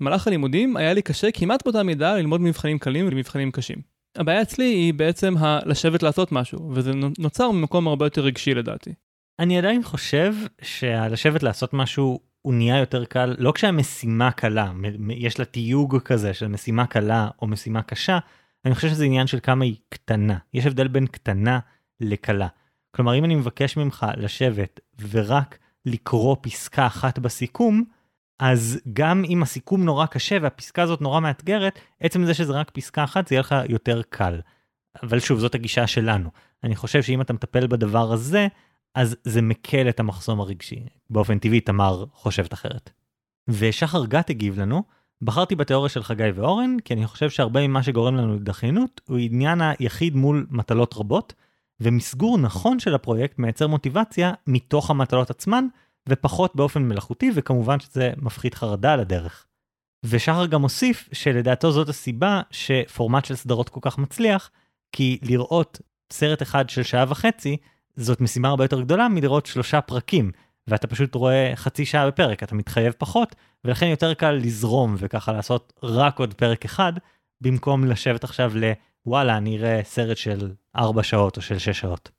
[0.00, 3.76] במהלך הלימודים היה לי קשה כמעט באותה מידה ללמוד מבחנים קלים ולמבחנים קשים.
[4.16, 8.92] הבעיה אצלי היא בעצם הלשבת לעשות משהו, וזה נוצר ממקום הרבה יותר רגשי לדעתי.
[9.38, 14.72] אני עדיין חושב שהלשבת לעשות משהו הוא נהיה יותר קל לא כשהמשימה קלה
[15.10, 18.18] יש לה תיוג כזה של משימה קלה או משימה קשה
[18.64, 21.58] אני חושב שזה עניין של כמה היא קטנה יש הבדל בין קטנה
[22.00, 22.48] לקלה.
[22.90, 24.80] כלומר אם אני מבקש ממך לשבת
[25.10, 27.84] ורק לקרוא פסקה אחת בסיכום
[28.38, 33.04] אז גם אם הסיכום נורא קשה והפסקה הזאת נורא מאתגרת עצם זה שזה רק פסקה
[33.04, 34.40] אחת זה יהיה לך יותר קל.
[35.02, 36.30] אבל שוב זאת הגישה שלנו
[36.64, 38.48] אני חושב שאם אתה מטפל בדבר הזה
[38.94, 40.86] אז זה מקל את המחסום הרגשי.
[41.10, 42.90] באופן טבעי תמר חושבת אחרת.
[43.48, 44.82] ושחר גת הגיב לנו,
[45.22, 49.60] בחרתי בתיאוריה של חגי ואורן, כי אני חושב שהרבה ממה שגורם לנו לדחיינות הוא עניין
[49.60, 51.34] היחיד מול מטלות רבות,
[51.80, 55.66] ומסגור נכון של הפרויקט מייצר מוטיבציה מתוך המטלות עצמן,
[56.08, 59.46] ופחות באופן מלאכותי, וכמובן שזה מפחית חרדה על הדרך.
[60.04, 64.50] ושחר גם הוסיף שלדעתו זאת הסיבה שפורמט של סדרות כל כך מצליח,
[64.92, 65.80] כי לראות
[66.12, 67.56] סרט אחד של שעה וחצי
[67.96, 70.30] זאת משימה הרבה יותר גדולה מלראות שלושה פרקים,
[70.66, 73.34] ואתה פשוט רואה חצי שעה בפרק, אתה מתחייב פחות,
[73.64, 76.92] ולכן יותר קל לזרום וככה לעשות רק עוד פרק אחד,
[77.40, 78.52] במקום לשבת עכשיו
[79.06, 82.10] לוואלה, אני אראה סרט של 4 שעות או של 6 שעות.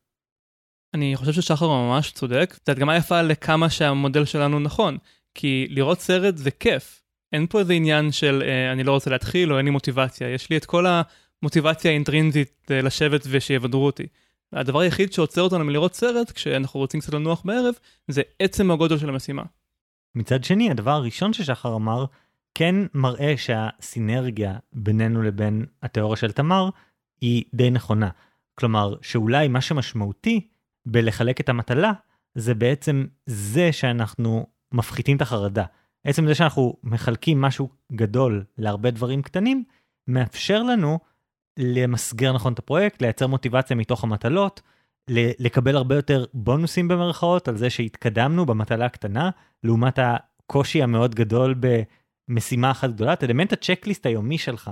[0.94, 4.98] אני חושב ששחר ממש צודק, זו הדגמה יפה לכמה שהמודל שלנו נכון,
[5.34, 7.02] כי לראות סרט זה כיף.
[7.34, 10.50] אין פה איזה עניין של אה, אני לא רוצה להתחיל או אין לי מוטיבציה, יש
[10.50, 14.08] לי את כל המוטיבציה האינטרינזית אה, לשבת ושיבדרו אותי.
[14.54, 17.74] הדבר היחיד שעוצר אותנו מלראות סרט, כשאנחנו רוצים קצת לנוח בערב,
[18.08, 19.44] זה עצם הגודל של המשימה.
[20.16, 22.06] מצד שני, הדבר הראשון ששחר אמר,
[22.56, 26.70] כן מראה שהסינרגיה בינינו לבין התיאוריה של תמר
[27.22, 28.10] היא די נכונה.
[28.56, 30.48] כלומר, שאולי מה שמשמעותי
[30.86, 31.92] בלחלק את המטלה,
[32.36, 35.66] זה בעצם זה שאנחנו מפחיתים את החרדה.
[36.04, 39.64] עצם זה שאנחנו מחלקים משהו גדול להרבה דברים קטנים,
[40.08, 41.00] מאפשר לנו
[41.58, 44.62] למסגר נכון את הפרויקט, לייצר מוטיבציה מתוך המטלות,
[45.10, 49.30] לקבל הרבה יותר בונוסים במרכאות על זה שהתקדמנו במטלה הקטנה,
[49.64, 51.56] לעומת הקושי המאוד גדול
[52.30, 54.72] משימה אחת גדולה, את אלמנט הצ'קליסט היומי שלך.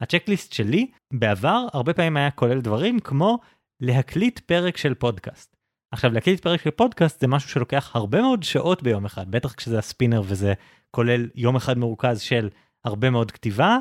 [0.00, 3.38] הצ'קליסט שלי בעבר הרבה פעמים היה כולל דברים כמו
[3.80, 5.56] להקליט פרק של פודקאסט.
[5.92, 9.78] עכשיו להקליט פרק של פודקאסט זה משהו שלוקח הרבה מאוד שעות ביום אחד, בטח כשזה
[9.78, 10.54] הספינר וזה
[10.90, 12.48] כולל יום אחד מרוכז של
[12.84, 13.78] הרבה מאוד כתיבה,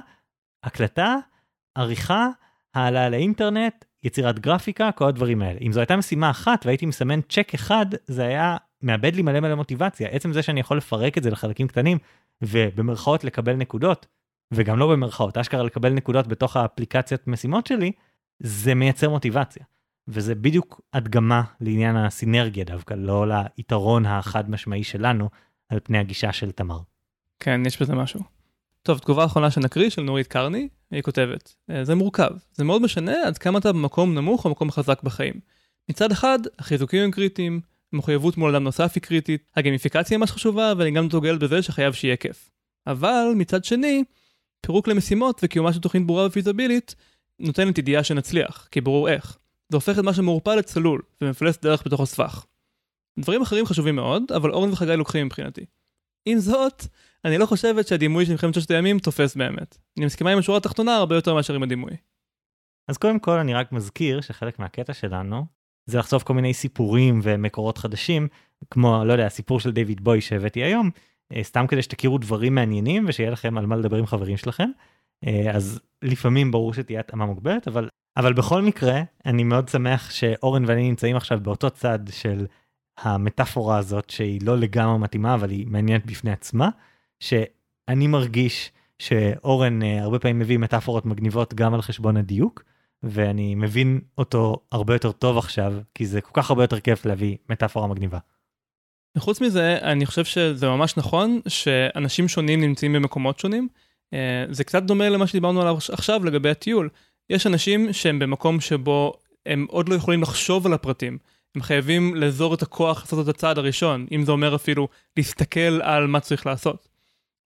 [0.64, 1.16] הקלטה,
[1.80, 2.28] עריכה,
[2.74, 5.60] העלאה לאינטרנט, יצירת גרפיקה, כל הדברים האלה.
[5.62, 9.56] אם זו הייתה משימה אחת והייתי מסמן צ'ק אחד, זה היה מאבד לי מלא מלא
[9.56, 10.10] מוטיבציה.
[10.10, 11.98] עצם זה שאני יכול לפרק את זה לחלקים קטנים,
[12.42, 14.06] ובמרכאות לקבל נקודות,
[14.54, 17.92] וגם לא במרכאות, אשכרה לקבל נקודות בתוך האפליקציית משימות שלי,
[18.40, 19.64] זה מייצר מוטיבציה.
[20.08, 23.26] וזה בדיוק הדגמה לעניין הסינרגיה דווקא, לא
[23.58, 25.30] ליתרון החד משמעי שלנו
[25.70, 26.80] על פני הגישה של תמר.
[27.40, 28.39] כן, יש בזה משהו.
[28.90, 33.28] טוב, תגובה אחרונה שנקריא של נורית קרני, היא כותבת, אה, זה מורכב, זה מאוד משנה
[33.28, 35.34] עד כמה אתה במקום נמוך או מקום חזק בחיים.
[35.90, 37.62] מצד אחד, החיזוקים הם קריטיים,
[37.94, 41.94] המחויבות מול אדם נוסף היא קריטית, הגימיפיקציה היא ממש חשובה, ואני גם דוגל בזה שחייב
[41.94, 42.50] שיהיה כיף.
[42.88, 44.04] אבל מצד שני,
[44.62, 46.96] פירוק למשימות וקיומה של תוכנית ברורה ופיזבילית
[47.40, 49.38] נותנת ידיעה שנצליח, כי ברור איך.
[49.70, 52.46] זה הופך את מה שמעורפל לצלול, ומפלס דרך בתוך הסבך.
[53.20, 55.66] דברים אחרים חשובים מאוד, אבל אורן וחגי לוקחים מבחינתי.
[56.26, 56.84] עם זאת,
[57.26, 59.78] אני לא חושבת שהדימוי של מלחמת ששת הימים תופס באמת.
[59.98, 61.92] אני מסכימה עם השורה התחתונה הרבה יותר מאשר עם הדימוי.
[62.88, 65.46] אז קודם כל אני רק מזכיר שחלק מהקטע שלנו
[65.86, 68.28] זה לחשוף כל מיני סיפורים ומקורות חדשים,
[68.72, 70.90] כמו, לא יודע, הסיפור של דיוויד בוי שהבאתי היום,
[71.34, 74.70] אה, סתם כדי שתכירו דברים מעניינים ושיהיה לכם על מה לדבר עם חברים שלכם.
[75.28, 80.66] אה, אז לפעמים ברור שתהיה התאמה מוגבלת, אבל, אבל בכל מקרה, אני מאוד שמח שאורן
[80.68, 82.46] ואני נמצאים עכשיו באותו צד של
[83.02, 86.70] המטאפורה הזאת, שהיא לא לגמרי מתאימה, אבל היא מעניינת בפני עצמה,
[87.20, 92.64] שאני מרגיש שאורן אה, הרבה פעמים מביא מטאפורות מגניבות גם על חשבון הדיוק,
[93.04, 97.38] ואני מבין אותו הרבה יותר טוב עכשיו, כי זה כל כך הרבה יותר כיף להביא
[97.50, 98.18] מטאפורה מגניבה.
[99.18, 103.68] וחוץ מזה, אני חושב שזה ממש נכון שאנשים שונים נמצאים במקומות שונים.
[104.14, 106.90] אה, זה קצת דומה למה שדיברנו עליו עכשיו לגבי הטיול.
[107.30, 109.14] יש אנשים שהם במקום שבו
[109.46, 111.18] הם עוד לא יכולים לחשוב על הפרטים.
[111.56, 114.88] הם חייבים לאזור את הכוח לעשות את הצעד הראשון, אם זה אומר אפילו
[115.18, 116.88] להסתכל על מה צריך לעשות.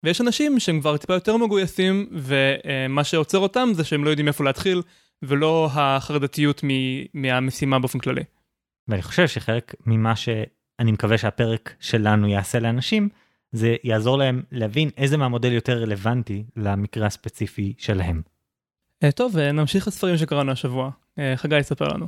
[0.04, 4.44] ויש אנשים שהם כבר טיפה יותר מגויסים, ומה שעוצר אותם זה שהם לא יודעים איפה
[4.44, 4.82] להתחיל,
[5.22, 6.62] ולא החרדתיות
[7.14, 8.24] מהמשימה באופן כללי.
[8.88, 13.10] ואני חושב שחלק ממה שאני מקווה שהפרק שלנו יעשה לאנשים,
[13.52, 18.22] זה יעזור להם להבין איזה מהמודל יותר רלוונטי למקרה הספציפי שלהם.
[19.04, 20.90] אה, טוב, אה, נמשיך לספרים שקראנו השבוע.
[21.20, 22.08] אה, חגי, יספר לנו.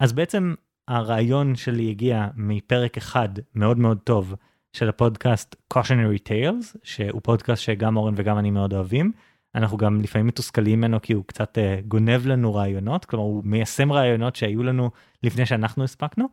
[0.00, 0.54] אז בעצם
[0.90, 4.34] הרעיון שלי הגיע מפרק אחד מאוד מאוד טוב
[4.72, 9.12] של הפודקאסט Cautionary Tales, שהוא פודקאסט שגם אורן וגם אני מאוד אוהבים.
[9.54, 13.92] אנחנו גם לפעמים מתוסכלים ממנו כי הוא קצת uh, גונב לנו רעיונות, כלומר הוא מיישם
[13.92, 14.90] רעיונות שהיו לנו
[15.22, 16.28] לפני שאנחנו הספקנו.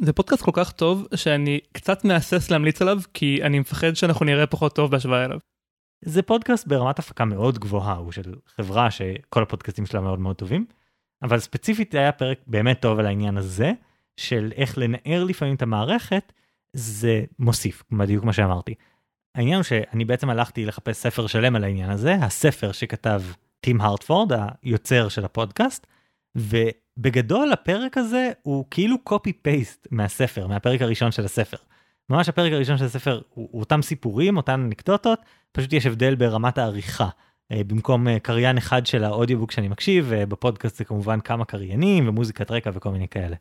[0.00, 4.46] זה פודקאסט כל כך טוב שאני קצת מהסס להמליץ עליו כי אני מפחד שאנחנו נראה
[4.46, 5.38] פחות טוב בהשוואה אליו.
[6.04, 10.66] זה פודקאסט ברמת הפקה מאוד גבוהה, הוא של חברה שכל הפודקאסטים שלה מאוד מאוד טובים,
[11.22, 13.72] אבל ספציפית היה פרק באמת טוב על העניין הזה,
[14.20, 16.32] של איך לנער לפעמים את המערכת,
[16.72, 18.74] זה מוסיף, בדיוק מה שאמרתי.
[19.34, 23.22] העניין הוא שאני בעצם הלכתי לחפש ספר שלם על העניין הזה, הספר שכתב
[23.60, 25.86] טים הרטפורד, היוצר של הפודקאסט,
[26.36, 28.96] ובגדול הפרק הזה הוא כאילו
[29.42, 31.56] פייסט מהספר, מהפרק הראשון של הספר.
[32.10, 35.20] ממש הפרק הראשון של הספר הוא, הוא אותם סיפורים, אותן אנקדוטות,
[35.52, 37.08] פשוט יש הבדל ברמת העריכה.
[37.52, 42.08] אה, במקום אה, קריין אחד של האודיובוק שאני מקשיב, אה, בפודקאסט זה כמובן כמה קריינים
[42.08, 43.36] ומוזיקת רקע וכל מיני כאלה.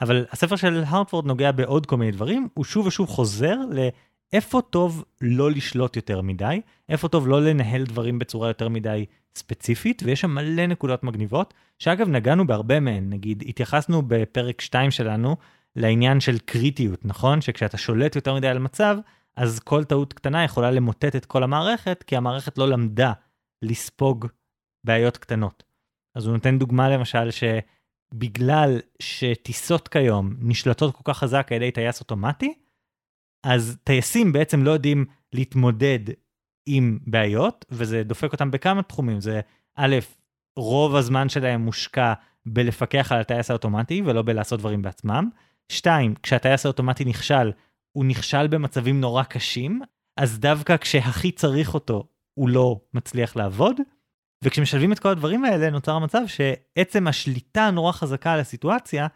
[0.00, 5.04] אבל הספר של הרטפורד נוגע בעוד כל מיני דברים, הוא שוב ושוב חוזר לאיפה טוב
[5.20, 9.04] לא לשלוט יותר מדי, איפה טוב לא לנהל דברים בצורה יותר מדי
[9.36, 15.36] ספציפית, ויש שם מלא נקודות מגניבות, שאגב נגענו בהרבה מהן, נגיד התייחסנו בפרק 2 שלנו
[15.76, 17.40] לעניין של קריטיות, נכון?
[17.40, 18.96] שכשאתה שולט יותר מדי על מצב,
[19.36, 23.12] אז כל טעות קטנה יכולה למוטט את כל המערכת, כי המערכת לא למדה
[23.62, 24.26] לספוג
[24.84, 25.62] בעיות קטנות.
[26.14, 27.44] אז הוא נותן דוגמה למשל ש...
[28.14, 32.54] בגלל שטיסות כיום נשלטות כל כך חזק על ידי טייס אוטומטי,
[33.44, 35.98] אז טייסים בעצם לא יודעים להתמודד
[36.66, 39.20] עם בעיות, וזה דופק אותם בכמה תחומים.
[39.20, 39.40] זה
[39.76, 39.96] א',
[40.56, 42.12] רוב הזמן שלהם מושקע
[42.46, 45.30] בלפקח על הטייס האוטומטי ולא בלעשות דברים בעצמם.
[45.68, 47.52] שתיים, כשהטייס האוטומטי נכשל,
[47.92, 49.80] הוא נכשל במצבים נורא קשים,
[50.16, 53.76] אז דווקא כשהכי צריך אותו, הוא לא מצליח לעבוד.
[54.44, 59.06] וכשמשלבים את כל הדברים האלה נוצר המצב שעצם השליטה הנורא חזקה על הסיטואציה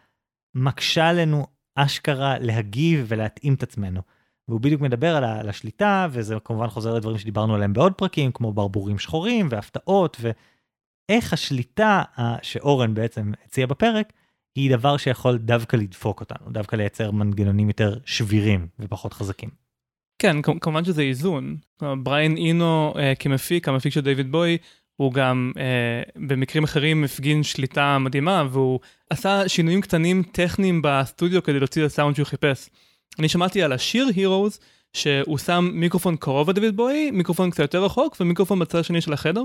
[0.55, 4.01] מקשה עלינו אשכרה להגיב ולהתאים את עצמנו.
[4.49, 8.99] והוא בדיוק מדבר על השליטה וזה כמובן חוזר לדברים שדיברנו עליהם בעוד פרקים כמו ברבורים
[8.99, 12.03] שחורים והפתעות ואיך השליטה
[12.43, 14.13] שאורן בעצם הציע בפרק
[14.57, 19.51] היא דבר שיכול דווקא לדפוק אותנו דווקא לייצר מנגנונים יותר שבירים ופחות חזקים.
[20.23, 21.57] כן, כמובן שזה איזון.
[22.03, 24.59] בריין אינו uh, כמפיק, המפיק של דיוויד בוי,
[24.99, 25.61] הוא גם uh,
[26.17, 28.81] במקרים אחרים הפגין שליטה מדהימה, והוא
[29.11, 32.69] עשה שינויים קטנים טכניים בסטודיו כדי להוציא את הסאונד שהוא חיפש.
[33.19, 34.59] אני שמעתי על השיר Heroes,
[34.93, 39.43] שהוא שם מיקרופון קרוב לדויד בוי, מיקרופון קצת יותר רחוק ומיקרופון בצד השני של החדר.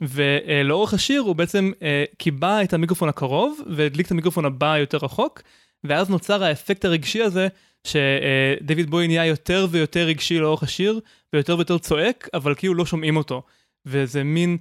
[0.00, 1.82] ולאורך השיר הוא בעצם uh,
[2.18, 5.42] קיבע את המיקרופון הקרוב והדליק את המיקרופון הבא יותר רחוק,
[5.84, 7.48] ואז נוצר האפקט הרגשי הזה
[7.84, 11.00] שדויד בוי נהיה יותר ויותר רגשי לאורך השיר,
[11.32, 13.42] ויותר ויותר צועק, אבל כאילו לא שומעים אותו.
[13.86, 14.56] וזה מין,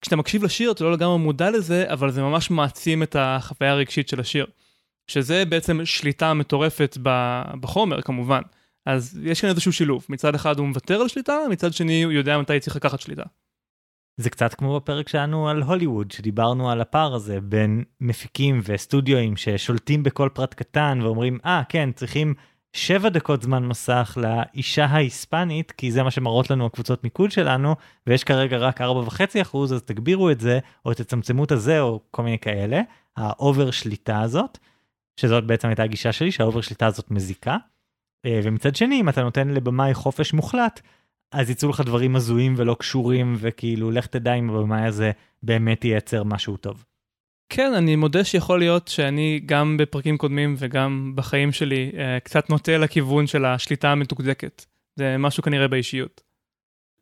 [0.00, 4.08] כשאתה מקשיב לשיר אתה לא לגמרי מודע לזה, אבל זה ממש מעצים את החוויה הרגשית
[4.08, 4.46] של השיר.
[5.10, 6.98] שזה בעצם שליטה מטורפת
[7.60, 8.40] בחומר כמובן.
[8.86, 12.38] אז יש כאן איזשהו שילוב, מצד אחד הוא מוותר על שליטה, מצד שני הוא יודע
[12.38, 13.22] מתי צריך לקחת שליטה.
[14.16, 20.02] זה קצת כמו בפרק שלנו על הוליווד, שדיברנו על הפער הזה בין מפיקים וסטודיואים ששולטים
[20.02, 22.34] בכל פרט קטן ואומרים, אה, ah, כן, צריכים
[22.72, 28.24] שבע דקות זמן מסך לאישה ההיספנית, כי זה מה שמראות לנו הקבוצות מיקוד שלנו, ויש
[28.24, 32.22] כרגע רק ארבע וחצי אחוז, אז תגבירו את זה, או תצמצמו את הזה, או כל
[32.22, 32.80] מיני כאלה.
[33.16, 34.58] ה over שליטה הזאת,
[35.20, 37.56] שזאת בעצם הייתה הגישה שלי, שה over שליטה הזאת מזיקה.
[38.26, 40.80] אה, ומצד שני, אם אתה נותן לבמאי חופש מוחלט,
[41.32, 45.10] אז יצאו לך דברים הזויים ולא קשורים, וכאילו, לך תדע אם הבמאי הזה
[45.42, 46.84] באמת ייצר משהו טוב.
[47.50, 52.78] כן, אני מודה שיכול להיות שאני גם בפרקים קודמים וגם בחיים שלי אה, קצת נוטה
[52.78, 54.64] לכיוון של השליטה המתוקדקת.
[54.96, 56.20] זה משהו כנראה באישיות.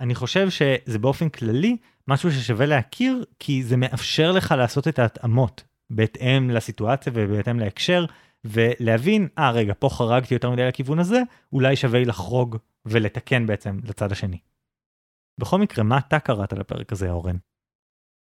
[0.00, 1.76] אני חושב שזה באופן כללי
[2.08, 8.04] משהו ששווה להכיר, כי זה מאפשר לך לעשות את ההתאמות בהתאם לסיטואציה ובהתאם להקשר,
[8.44, 11.22] ולהבין, אה רגע, פה חרגתי יותר מדי לכיוון הזה,
[11.52, 14.38] אולי שווה לחרוג ולתקן בעצם לצד השני.
[15.40, 17.36] בכל מקרה, מה אתה קראת לפרק הזה, אורן?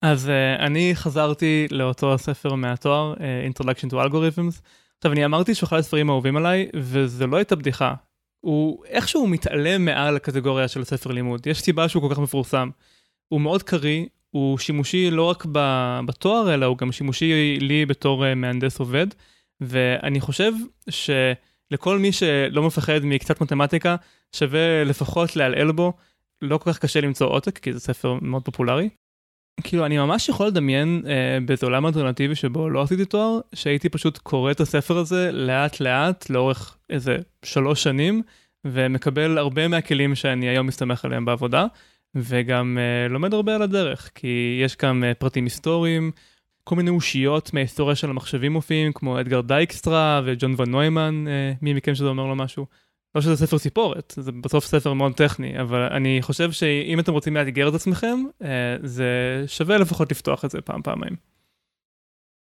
[0.04, 3.18] אז uh, אני חזרתי לאותו הספר מהתואר, uh,
[3.52, 4.60] Introduction to Algorithms.
[4.98, 7.94] עכשיו, אני אמרתי שהוא אחד הספרים האהובים עליי, וזו לא הייתה בדיחה.
[8.40, 11.46] הוא איכשהו מתעלם מעל הקטגוריה של ספר לימוד.
[11.46, 12.70] יש סיבה שהוא כל כך מפורסם.
[13.28, 15.46] הוא מאוד קריא, הוא שימושי לא רק
[16.06, 19.06] בתואר, אלא הוא גם שימושי לי בתור uh, מהנדס עובד.
[19.60, 20.52] ואני חושב
[20.90, 23.96] שלכל מי שלא מפחד מקצת מתמטיקה,
[24.32, 25.92] שווה לפחות לעלעל בו.
[26.42, 28.88] לא כל כך קשה למצוא עותק, כי זה ספר מאוד פופולרי.
[29.62, 34.18] כאילו אני ממש יכול לדמיין אה, באיזה עולם אלטרנטיבי שבו לא עשיתי תואר, שהייתי פשוט
[34.18, 38.22] קורא את הספר הזה לאט לאט לאורך איזה שלוש שנים,
[38.64, 41.66] ומקבל הרבה מהכלים שאני היום מסתמך עליהם בעבודה,
[42.14, 46.10] וגם אה, לומד הרבה על הדרך, כי יש גם אה, פרטים היסטוריים,
[46.64, 51.74] כל מיני אושיות מההיסטוריה של המחשבים מופיעים, כמו אדגר דייקסטרה וג'ון ון נוימן, אה, מי
[51.74, 52.66] מכם שזה אומר לו משהו.
[53.14, 57.36] לא שזה ספר סיפורת, זה בסוף ספר מאוד טכני, אבל אני חושב שאם אתם רוצים
[57.36, 61.16] לאתגר את עצמכם, אה, זה שווה לפחות לפתוח את זה פעם פעמיים.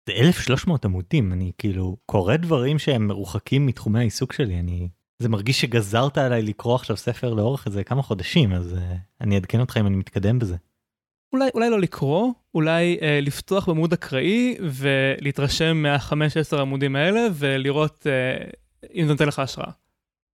[0.10, 4.90] זה 1300 עמודים, אני כאילו קורא דברים שהם מרוחקים מתחומי העיסוק שלי, אני...
[5.20, 9.60] זה מרגיש שגזרת עליי לקרוא עכשיו ספר לאורך איזה כמה חודשים, אז uh, אני אעדכן
[9.60, 10.56] אותך אם אני מתקדם בזה.
[11.34, 18.08] אולי, אולי לא לקרוא, אולי uh, לפתוח בעמוד אקראי ולהתרשם מהחמש עשר עמודים האלה ולראות
[18.08, 18.56] uh,
[18.96, 19.72] אם זה נותן לך השראה.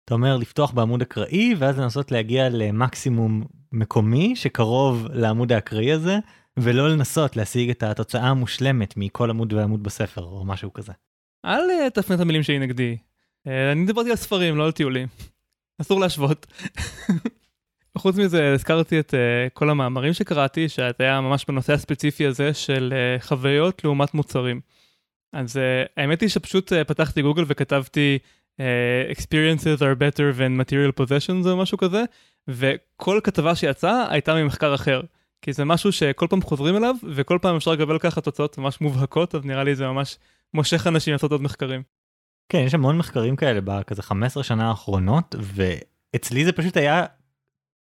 [0.06, 6.18] אתה אומר לפתוח בעמוד אקראי ואז לנסות להגיע למקסימום מקומי שקרוב לעמוד האקראי הזה
[6.58, 10.94] ולא לנסות להשיג את התוצאה המושלמת מכל עמוד ועמוד בספר או משהו כזה.
[11.46, 12.98] אל אה, תפנה את המילים שלי נגדי.
[13.48, 15.08] אה, אני דיברתי על ספרים לא על טיולים.
[15.82, 16.46] אסור להשוות.
[17.98, 22.94] חוץ מזה הזכרתי את uh, כל המאמרים שקראתי שזה היה ממש בנושא הספציפי הזה של
[22.94, 24.62] uh, חוויות לעומת מוצרים.
[25.34, 25.60] אז uh,
[25.98, 28.20] האמת היא שפשוט uh, פתחתי גוגל וכתבתי
[29.12, 32.04] experiences are better than material possessions או משהו כזה,
[32.48, 35.02] וכל כתבה שיצאה הייתה ממחקר אחר.
[35.42, 39.36] כי זה משהו שכל פעם חוזרים אליו, וכל פעם אפשר לקבל ככה תוצאות ממש מובהקות,
[39.36, 40.18] אז נראה לי זה ממש
[40.54, 41.84] מושך אנשים לעשות עוד מחקרים.
[42.50, 47.06] כן, יש המון מחקרים כאלה בכזה 15 שנה האחרונות, ואצלי זה פשוט היה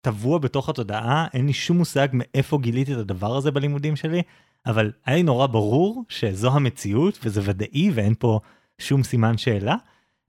[0.01, 4.23] טבוע בתוך התודעה, אין לי שום מושג מאיפה גיליתי את הדבר הזה בלימודים שלי,
[4.67, 8.41] אבל היה לי נורא ברור שזו המציאות וזה ודאי ואין פה
[8.79, 9.77] שום סימן שאלה.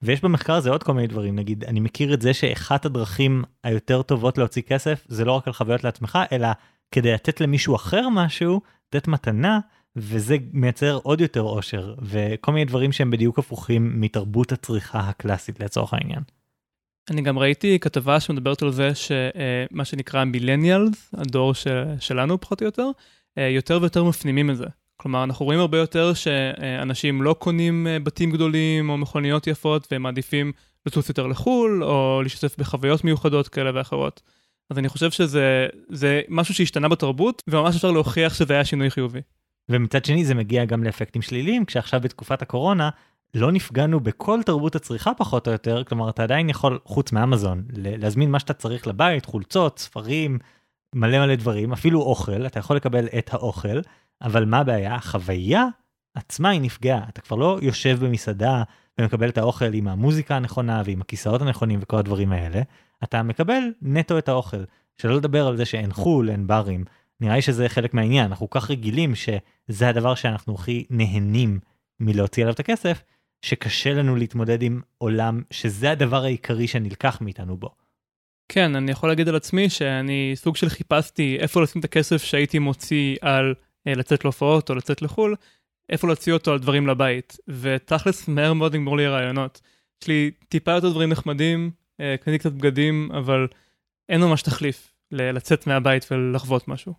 [0.05, 4.01] ויש במחקר הזה עוד כל מיני דברים, נגיד, אני מכיר את זה שאחת הדרכים היותר
[4.01, 6.47] טובות להוציא כסף, זה לא רק על חוויות לעצמך, אלא
[6.91, 9.59] כדי לתת למישהו אחר משהו, לתת מתנה,
[9.95, 15.93] וזה מייצר עוד יותר אושר, וכל מיני דברים שהם בדיוק הפוכים מתרבות הצריכה הקלאסית לצורך
[15.93, 16.19] העניין.
[17.09, 21.53] אני גם ראיתי כתבה שמדברת על זה שמה שנקרא מילניאלס, הדור
[21.99, 22.89] שלנו פחות או יותר,
[23.37, 24.65] אה, יותר ויותר מפנימים את זה.
[25.05, 30.01] כלומר, אנחנו רואים הרבה יותר שאנשים לא קונים אה, בתים גדולים או מכוניות יפות והם
[30.03, 30.51] מעדיפים
[30.85, 34.21] לטוס יותר לחו"ל או להשתתף בחוויות מיוחדות כאלה ואחרות.
[34.69, 39.19] אז אני חושב שזה משהו שהשתנה בתרבות וממש אפשר להוכיח שזה היה שינוי חיובי.
[39.69, 42.89] ומצד שני זה מגיע גם לאפקטים שליליים כשעכשיו בתקופת הקורונה
[43.33, 48.31] לא נפגענו בכל תרבות הצריכה פחות או יותר, כלומר אתה עדיין יכול, חוץ מאמזון, להזמין
[48.31, 50.39] מה שאתה צריך לבית, חולצות, ספרים,
[50.95, 53.79] מלא מלא דברים, אפילו אוכל, אתה יכול לקבל את האוכל,
[54.21, 54.95] אבל מה הבעיה?
[54.95, 55.65] החוויה
[56.15, 58.63] עצמה היא נפגעה, אתה כבר לא יושב במסעדה
[58.99, 62.61] ומקבל את האוכל עם המוזיקה הנכונה ועם הכיסאות הנכונים וכל הדברים האלה,
[63.03, 64.63] אתה מקבל נטו את האוכל.
[64.97, 66.85] שלא לדבר על זה שאין חול, אין ברים.
[67.21, 71.59] נראה לי שזה חלק מהעניין, אנחנו כל כך רגילים שזה הדבר שאנחנו הכי נהנים
[71.99, 73.03] מלהוציא עליו את הכסף,
[73.41, 77.69] שקשה לנו להתמודד עם עולם שזה הדבר העיקרי שנלקח מאיתנו בו.
[78.49, 82.59] כן, אני יכול להגיד על עצמי שאני סוג של חיפשתי איפה לשים את הכסף שהייתי
[82.59, 83.53] מוציא על
[83.85, 85.35] לצאת להופעות או לצאת לחו"ל,
[85.89, 89.61] איפה להוציא אותו על דברים לבית, ותכלס מהר מאוד נגמור לי רעיונות.
[90.01, 93.47] יש לי טיפה יותר דברים נחמדים, אה, קניתי קצת בגדים, אבל
[94.09, 96.93] אין ממש תחליף לצאת מהבית ולחוות משהו.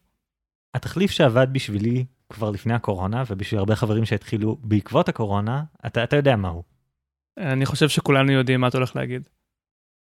[0.75, 6.37] התחליף שעבד בשבילי כבר לפני הקורונה, ובשביל הרבה חברים שהתחילו בעקבות הקורונה, אתה, אתה יודע
[6.37, 6.63] מהו.
[7.39, 9.29] אני חושב שכולנו יודעים מה אתה הולך להגיד.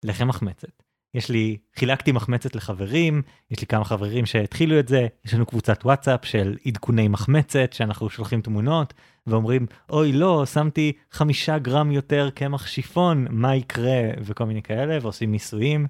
[0.04, 0.84] לחם מחמצת.
[1.14, 5.86] יש לי, חילקתי מחמצת לחברים, יש לי כמה חברים שהתחילו את זה, יש לנו קבוצת
[5.86, 8.94] וואטסאפ של עדכוני מחמצת, שאנחנו שולחים תמונות,
[9.28, 15.32] ואומרים, אוי לא, שמתי חמישה גרם יותר קמח שיפון, מה יקרה, וכל מיני כאלה, ועושים
[15.32, 15.88] ניסויים,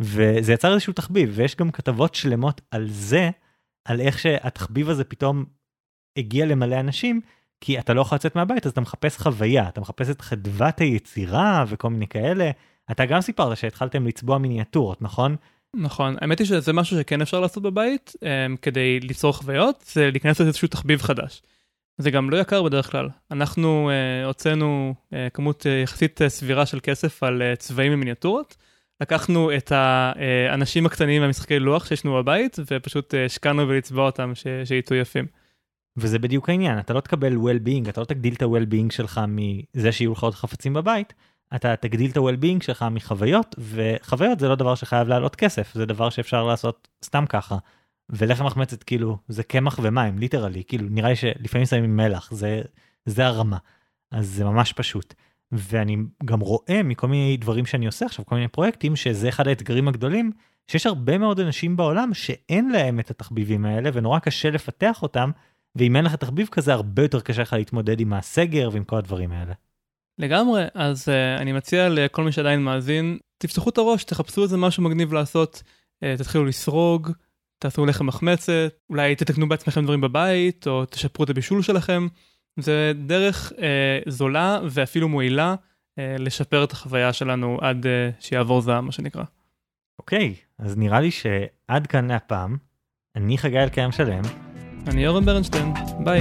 [0.00, 3.30] וזה יצר איזשהו תחביב, ויש גם כתבות שלמות על זה,
[3.84, 5.44] על איך שהתחביב הזה פתאום
[6.16, 7.20] הגיע למלא אנשים,
[7.60, 11.64] כי אתה לא יכול לצאת מהבית, אז אתה מחפש חוויה, אתה מחפש את חדוות היצירה
[11.68, 12.50] וכל מיני כאלה.
[12.90, 15.36] אתה גם סיפרת שהתחלתם לצבוע מיניאטורות, נכון?
[15.76, 20.40] נכון, האמת היא שזה משהו שכן אפשר לעשות בבית, um, כדי ליצור חוויות, זה להיכנס
[20.40, 21.42] לאיזשהו תחביב חדש.
[21.98, 23.08] זה גם לא יקר בדרך כלל.
[23.30, 28.56] אנחנו uh, הוצאנו uh, כמות uh, יחסית uh, סבירה של כסף על uh, צבעים ומיניאטורות.
[29.00, 34.46] לקחנו את האנשים הקטנים מהמשחקי לוח שיש לנו בבית, ופשוט השקענו בלצבוע אותם ש...
[34.64, 35.26] שיצאו יפים.
[35.96, 40.12] וזה בדיוק העניין, אתה לא תקבל well-being, אתה לא תגדיל את ה-well-being שלך מזה שיהיו
[40.12, 41.14] לך עוד חפצים בבית,
[41.54, 46.10] אתה תגדיל את ה-well-being שלך מחוויות, וחוויות זה לא דבר שחייב לעלות כסף, זה דבר
[46.10, 47.58] שאפשר לעשות סתם ככה.
[48.10, 52.62] ולחם מחמצת כאילו זה קמח ומים ליטרלי כאילו נראה לי שלפעמים שמים מלח זה
[53.06, 53.56] זה הרמה
[54.10, 55.14] אז זה ממש פשוט.
[55.52, 59.88] ואני גם רואה מכל מיני דברים שאני עושה עכשיו כל מיני פרויקטים שזה אחד האתגרים
[59.88, 60.32] הגדולים
[60.66, 65.30] שיש הרבה מאוד אנשים בעולם שאין להם את התחביבים האלה ונורא קשה לפתח אותם
[65.76, 69.32] ואם אין לך תחביב כזה הרבה יותר קשה לך להתמודד עם הסגר ועם כל הדברים
[69.32, 69.52] האלה.
[70.18, 74.82] לגמרי, אז uh, אני מציע לכל מי שעדיין מאזין, תפתחו את הראש, תחפשו איזה משהו
[74.82, 75.62] מגניב לעשות,
[76.04, 77.10] uh, תתחילו לסרוג,
[77.58, 82.06] תעשו לחם מחמצת, אולי תתקנו בעצמכם דברים בבית, או תשפרו את הבישול שלכם.
[82.56, 87.88] זה דרך uh, זולה ואפילו מועילה uh, לשפר את החוויה שלנו עד uh,
[88.20, 89.24] שיעבור זעם, מה שנקרא.
[89.98, 92.56] אוקיי, okay, אז נראה לי שעד כאן להפעם.
[93.16, 94.22] אני חגי אלקיים שלם.
[94.86, 95.72] אני אורן ברנשטיין,
[96.04, 96.20] ביי.